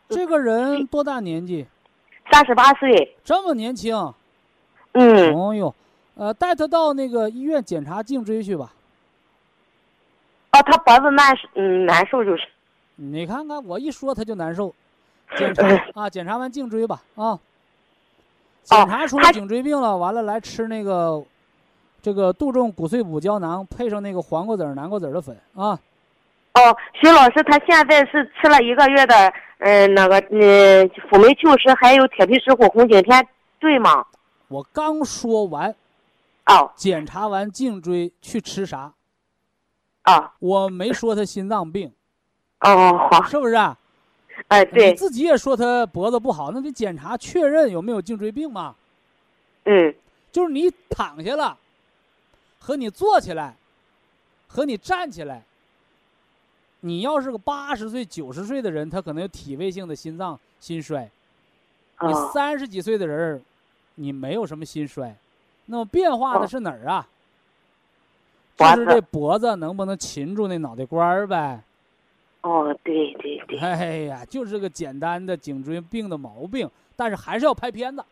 [0.08, 1.66] 这个人多大年纪？
[2.30, 3.16] 三十八岁。
[3.24, 3.94] 这么年轻。
[4.92, 5.34] 嗯。
[5.34, 5.74] 哦呦。
[6.14, 8.72] 呃，带他到那个医院检查颈椎去吧。
[10.52, 12.42] 哦，他脖子难嗯难受就是。
[12.96, 14.74] 你看看，我一说他就难受。
[15.38, 17.38] 检查啊，检查完颈椎吧啊。
[18.62, 21.24] 检查出了颈椎病了，完了来吃那个，
[22.02, 25.80] 这个杜仲骨碎补胶囊，配上那个黄瓜籽、南瓜籽的粉啊。
[26.52, 33.26] 哦，徐老师，他现在是吃了一个月的，嗯，那个，嗯，辅酶 Q 十还有铁皮石斛红景天，
[33.58, 34.04] 对吗？
[34.48, 35.74] 我刚说完。
[36.46, 36.70] 哦。
[36.76, 38.92] 检查完颈椎去吃啥？
[40.02, 40.34] 啊。
[40.38, 41.92] 我没说他心脏病。
[42.60, 43.22] 哦，好。
[43.24, 43.54] 是不是？
[44.48, 44.90] 哎，对。
[44.90, 48.74] 你自己也说他脖子不好，那得检查确认有没有颈椎病嘛。
[49.64, 49.94] 嗯。
[50.30, 51.58] 就是你躺下了，
[52.58, 53.54] 和你坐起来，
[54.48, 55.42] 和你站起来。
[56.80, 61.08] 你要是个八十岁、九十岁的人，他可能有体位性的心脏心衰。
[62.00, 63.40] 你三十几岁的人，
[63.94, 65.14] 你没有什么心衰，
[65.66, 67.06] 那么变化的是哪儿啊？
[68.56, 71.60] 就是这脖子能不能擒住那脑袋瓜儿呗？
[72.42, 73.58] 哦，对对对。
[73.58, 78.04] 哎呀，就是个简单的颈椎病的毛病，但是还是要拍片子，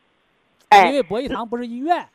[0.87, 2.07] 因为博医堂不是医院。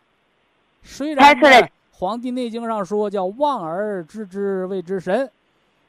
[0.81, 1.35] 虽然
[1.91, 5.29] 《黄帝内经》上说叫“望而知之谓之神”。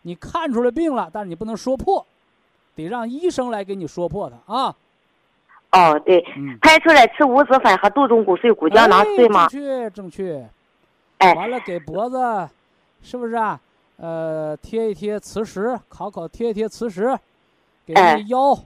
[0.02, 2.06] 你看出来病了，但是你不能说破，
[2.76, 4.76] 得让医生来给你说破它啊。
[5.72, 6.24] 哦，对，
[6.60, 9.46] 拍出来吃五子粉和杜仲骨碎骨胶囊，对吗？
[9.48, 10.48] 正确，正确。
[11.18, 12.48] 哎，完了给脖子，
[13.02, 13.60] 是不是啊？
[13.96, 17.18] 呃，贴一贴磁石，烤烤贴一贴磁石，
[17.84, 18.58] 给那腰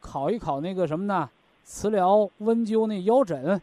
[0.00, 1.28] 烤一烤那个什么呢？
[1.64, 3.60] 磁疗温灸那腰枕。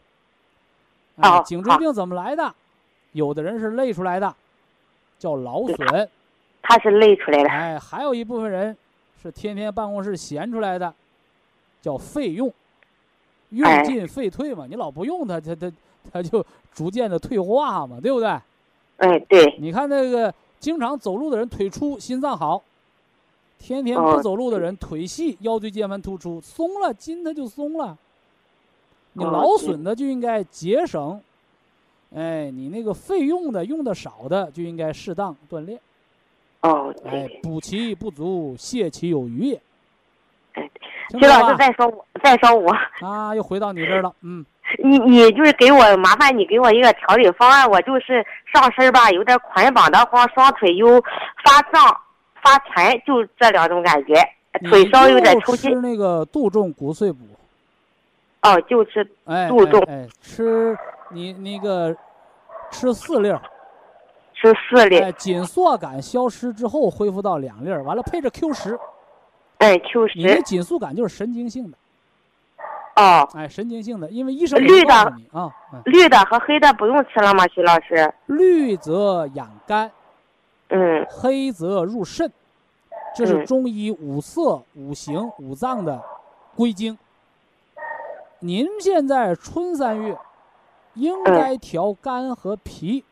[1.16, 2.54] 啊，颈椎病怎么来的？
[3.12, 4.34] 有的人是累出来的，
[5.18, 6.08] 叫劳损。
[6.62, 8.76] 他是累出来的，哎，还有一部分人
[9.20, 10.94] 是天天办公室闲出来的，
[11.82, 12.52] 叫费用，
[13.50, 14.66] 用进废退嘛。
[14.68, 15.72] 你老不用它，它它
[16.12, 18.28] 它就逐渐的退化嘛，对不对？
[18.96, 19.56] 哎，对。
[19.58, 22.62] 你看那个经常走路的人腿粗，心脏好；
[23.58, 27.96] 天天不走路的人腿细，腰椎间盘突出，松了筋它就松了。
[29.14, 31.20] 你劳损的就应该节省，
[32.14, 35.80] 哎，你那个费用的用的少的就应该适当锻炼。
[36.60, 39.60] 哦，哎，补其不足，泻其有余也。
[40.52, 40.70] 哎，
[41.18, 44.12] 徐老师再说我，再说我啊，又回到你这儿了。
[44.22, 44.44] 嗯，
[44.84, 51.00] 你你就是给我麻烦你给我一个调理方案，我就是上身吧有点捆绑的慌，双腿又
[51.44, 51.96] 发胀
[52.42, 54.14] 发沉，就这两种感觉，
[54.68, 55.72] 腿稍有点抽筋。
[55.72, 57.18] 吃那个杜仲骨碎补。
[58.42, 59.04] 哦，就吃
[59.48, 59.82] 杜仲。
[59.88, 60.76] 哎，吃
[61.10, 61.94] 你那个
[62.70, 63.40] 吃四粒儿。
[64.42, 68.78] 吃四粒，哎，紧缩感消失之后恢复到两粒儿，完了配着 Q 十，
[69.60, 71.76] 哎，Q 十，你的紧缩感就是神经性的，
[72.96, 74.94] 哦，哎，神经性的，因为医生绿的
[75.32, 75.52] 啊，
[75.84, 77.46] 绿的和黑的不用吃了吗？
[77.48, 79.92] 徐老师，绿则养肝，
[80.68, 82.32] 嗯，黑则入肾，
[83.14, 86.02] 这是中医五色、五行、五脏的
[86.56, 86.96] 归经。
[88.38, 90.16] 您现在春三月，
[90.94, 93.04] 应该调肝和脾。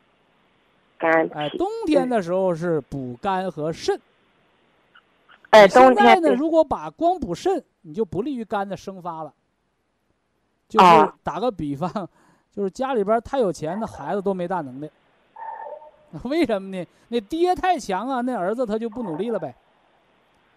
[0.97, 4.01] 肝哎，冬天的时候是补肝和肾。
[5.51, 9.33] 哎，冬天呢，如果把光补肾，你就不利于肝的生发了。
[10.69, 11.91] 就是打个比方，
[12.55, 14.91] 就是家里边太有钱的孩子都没大能耐。
[16.25, 16.87] 为什么呢？
[17.09, 19.55] 那爹太强啊，那儿子他就不努力了呗。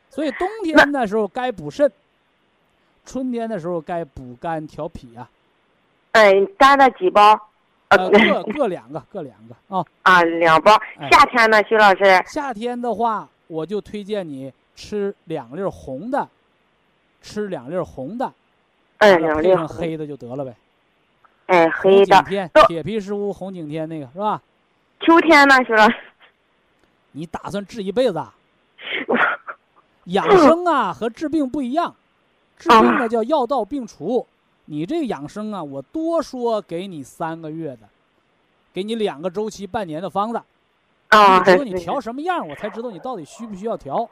[0.10, 1.90] 所以冬天的时候该补肾，
[3.06, 5.30] 春天的时候该补肝调脾啊。
[6.12, 7.40] 哎，干的几包？
[7.88, 8.10] 呃，
[8.44, 10.74] 各各两个，各两个啊啊，两包。
[11.10, 12.22] 夏天呢，徐老师？
[12.26, 16.28] 夏天的话，我就推荐你吃两粒红的，
[17.22, 18.34] 吃两粒红的，
[19.00, 20.56] 嗯，两粒黑的就得了呗。
[21.48, 22.22] 哎，黑的。
[22.24, 24.42] 天，铁皮石斛红景天那个是吧？
[25.02, 25.96] 秋天呢，徐老师？
[27.12, 28.18] 你打算治一辈子？
[28.20, 28.34] 啊？
[30.06, 31.94] 养生啊，和治病不一样，
[32.58, 34.26] 治病呢叫药到病除。
[34.66, 37.90] 你这个养生啊，我多说给你三个月的，
[38.74, 40.42] 给你两个周期半年的方子，
[41.10, 44.10] 啊，你说你调什么样，我才知道你到底需不需要调。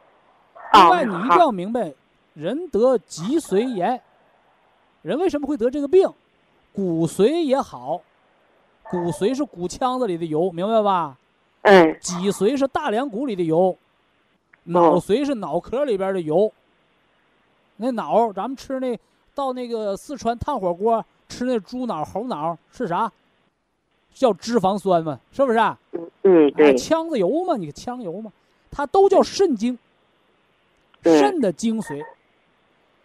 [0.74, 1.94] 另外，你一定要明白，
[2.34, 4.02] 人得脊髓炎，
[5.02, 6.10] 人为什么会得这个病？
[6.74, 8.02] 骨髓也好，
[8.84, 11.18] 骨髓是骨腔子里的油，明白吧？
[11.64, 11.98] 嗯。
[12.02, 13.78] 脊髓是大梁骨里的油，
[14.64, 16.52] 脑髓是脑壳里边的油。
[17.78, 19.00] 那脑，咱们吃那。
[19.36, 23.10] 到那个四川烫火锅吃那猪脑猴脑是啥？
[24.14, 25.60] 叫脂肪酸嘛，是不是？
[26.24, 26.76] 嗯，对。
[26.76, 28.34] 腔子油嘛，你腔油嘛，
[28.70, 29.78] 它都叫肾精。
[31.04, 32.06] 肾的精髓，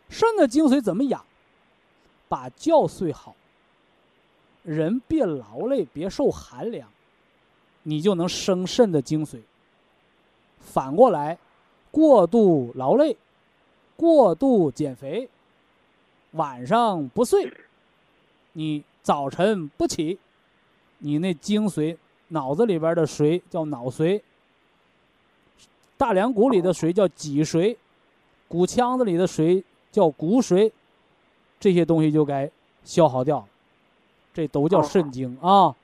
[0.09, 1.25] 肾的精髓怎么养？
[2.29, 3.37] 把觉睡好，
[4.63, 6.89] 人别劳累，别受寒凉，
[7.83, 9.41] 你就能生肾的精髓。
[10.59, 11.39] 反过来，
[11.91, 13.17] 过度劳累，
[13.95, 15.29] 过度减肥，
[16.33, 17.53] 晚上不睡，
[18.55, 20.19] 你早晨不起，
[20.99, 21.97] 你那精髓，
[22.29, 24.21] 脑子里边的髓叫脑髓，
[25.97, 27.77] 大梁骨里的髓叫脊髓，
[28.55, 30.71] 骨腔子里的水叫骨髓，
[31.59, 32.49] 这些东西就该
[32.85, 33.45] 消耗掉，
[34.33, 35.75] 这都叫肾精啊。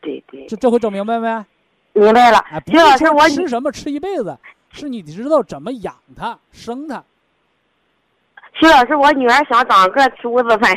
[0.00, 1.44] 对对，这这回整明白没？
[1.92, 2.58] 明白了哎，。
[2.58, 4.36] 不徐老师，是说我吃什么吃一辈子，
[4.72, 7.00] 是你知道怎么养它、生它。
[8.54, 10.68] 徐老师，我女儿想长个，吃五子粉，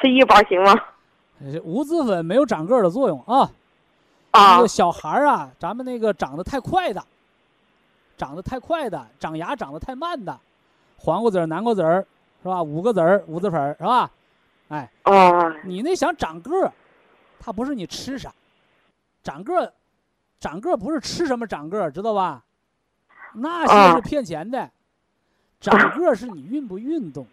[0.00, 0.74] 吃一包行吗？
[1.42, 3.50] 呃无籽粉没有长个的作用啊。
[4.30, 7.04] 啊那个小孩儿啊，咱们那个长得太快的，
[8.16, 10.38] 长得太快的，长牙长得太慢的，
[10.98, 12.06] 黄瓜籽儿、南瓜籽儿
[12.42, 12.62] 是吧？
[12.62, 14.10] 五个籽儿、五子粉儿是吧？
[14.68, 16.72] 哎，哦，你那想长个儿，
[17.40, 18.30] 它不是你吃啥，
[19.22, 19.72] 长个儿，
[20.40, 22.42] 长个儿不是吃什么长个儿，知道吧？
[23.32, 24.70] 那些啊是骗钱的，
[25.60, 27.26] 长个儿是你运不运动，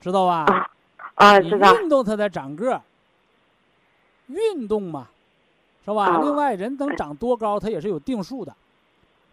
[0.00, 0.44] 知道吧？
[0.44, 0.70] 啊
[1.16, 1.50] 啊，你。
[1.50, 2.82] 运动它才长个儿，
[4.28, 5.08] 运动嘛，
[5.84, 6.06] 是吧？
[6.06, 8.54] 啊另外，人能长多高，它也是有定数的。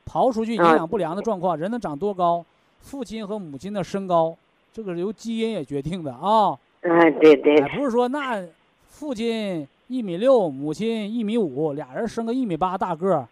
[0.06, 2.46] 刨出去营啊养不良的状况，人能长多高，
[2.80, 4.36] 父亲和母亲的身高，
[4.72, 6.58] 这个是由基因也决定的啊。
[6.82, 8.46] 嗯，对对哎，不是说那
[8.88, 13.28] 父亲一米六，母亲一米五，俩人生个一米八大个儿，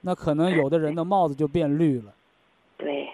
[0.00, 2.12] 那可能有的人的帽子就变绿了。
[2.78, 3.06] 对。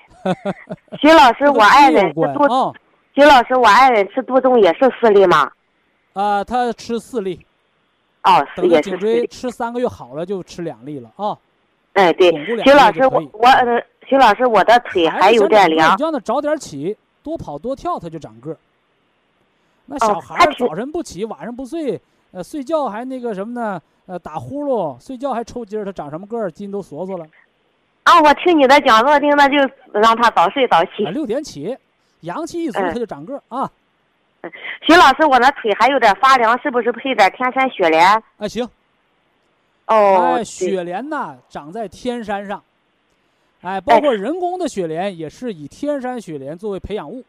[1.00, 2.72] 徐老师，我爱人啊
[3.14, 5.50] 徐老师，我爱人吃杜仲也是四粒吗？
[6.12, 7.44] 啊，他吃四粒，
[8.22, 9.26] 哦，是等也是四他颈椎。
[9.26, 11.36] 吃三个月好了就吃两粒了啊。
[11.96, 12.30] 哎，对，
[12.62, 15.96] 徐老师，我我呃，徐老师，我的腿还有点凉你。
[15.96, 18.56] 就让他早点起，多跑多跳，他就长个儿。
[19.86, 22.00] 那哦小孩儿早晨不起，晚上不睡，
[22.32, 23.80] 呃，睡觉还那个什么呢？
[24.06, 26.50] 呃，打呼噜，睡觉还抽筋儿，他长什么个儿？
[26.50, 27.26] 筋都缩缩了。
[28.04, 29.56] 啊，我听你的讲座听那就
[29.92, 31.10] 让他早睡早起啊，。
[31.10, 31.76] 六点起，
[32.20, 33.70] 阳气一足，嗯他就长个儿啊。
[34.82, 38.22] 徐老师，我的腿还有点发凉，是不是配点天山雪莲？
[38.36, 38.68] 哎，行，
[39.86, 42.62] 哦，哎，雪莲呐，长在天山上，
[43.62, 47.24] 哎，包括人工的雪莲也是以天山雪莲作为培养物。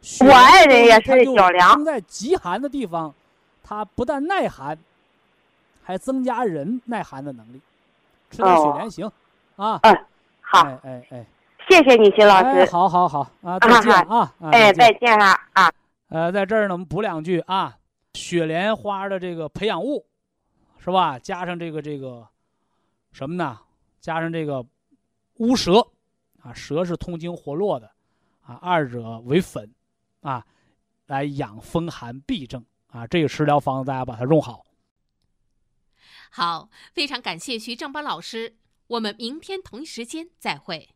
[0.00, 3.14] 雪我莲爱人也是脚凉生在极寒的地方，
[3.62, 4.76] 它不但耐寒，
[5.84, 7.60] 还增加人耐寒的能力。
[8.30, 9.12] 吃点雪哦莲行，
[9.56, 10.04] 啊，嗯，
[10.40, 11.26] 好，哎哎哎，
[11.68, 12.72] 谢谢你，徐老哎，师。
[12.72, 15.70] 好好好啊，再见啊，啊哎，再见了啊。
[16.08, 17.76] 呃，在这儿呢，我们补两句啊，
[18.14, 20.04] 雪莲花的这个培养物，
[20.82, 21.16] 是吧？
[21.16, 22.28] 加上这个这个
[23.12, 23.60] 什么呢？
[24.00, 24.66] 加上这个
[25.34, 25.78] 乌蛇
[26.40, 27.88] 啊，蛇是通经活络的
[28.40, 29.72] 啊，二者为粉
[30.22, 30.44] 啊，
[31.06, 33.06] 来养风寒痹症啊。
[33.06, 34.66] 这个食疗方子大家把它用好。
[36.32, 38.56] 好，非常感谢徐正邦老师，
[38.88, 40.88] 我们明天同一时间再会。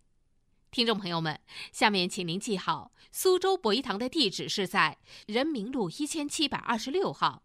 [0.73, 7.45] 听众朋友们，下面请您记好，苏州博医堂的地址是在人民路一千七百二十六号，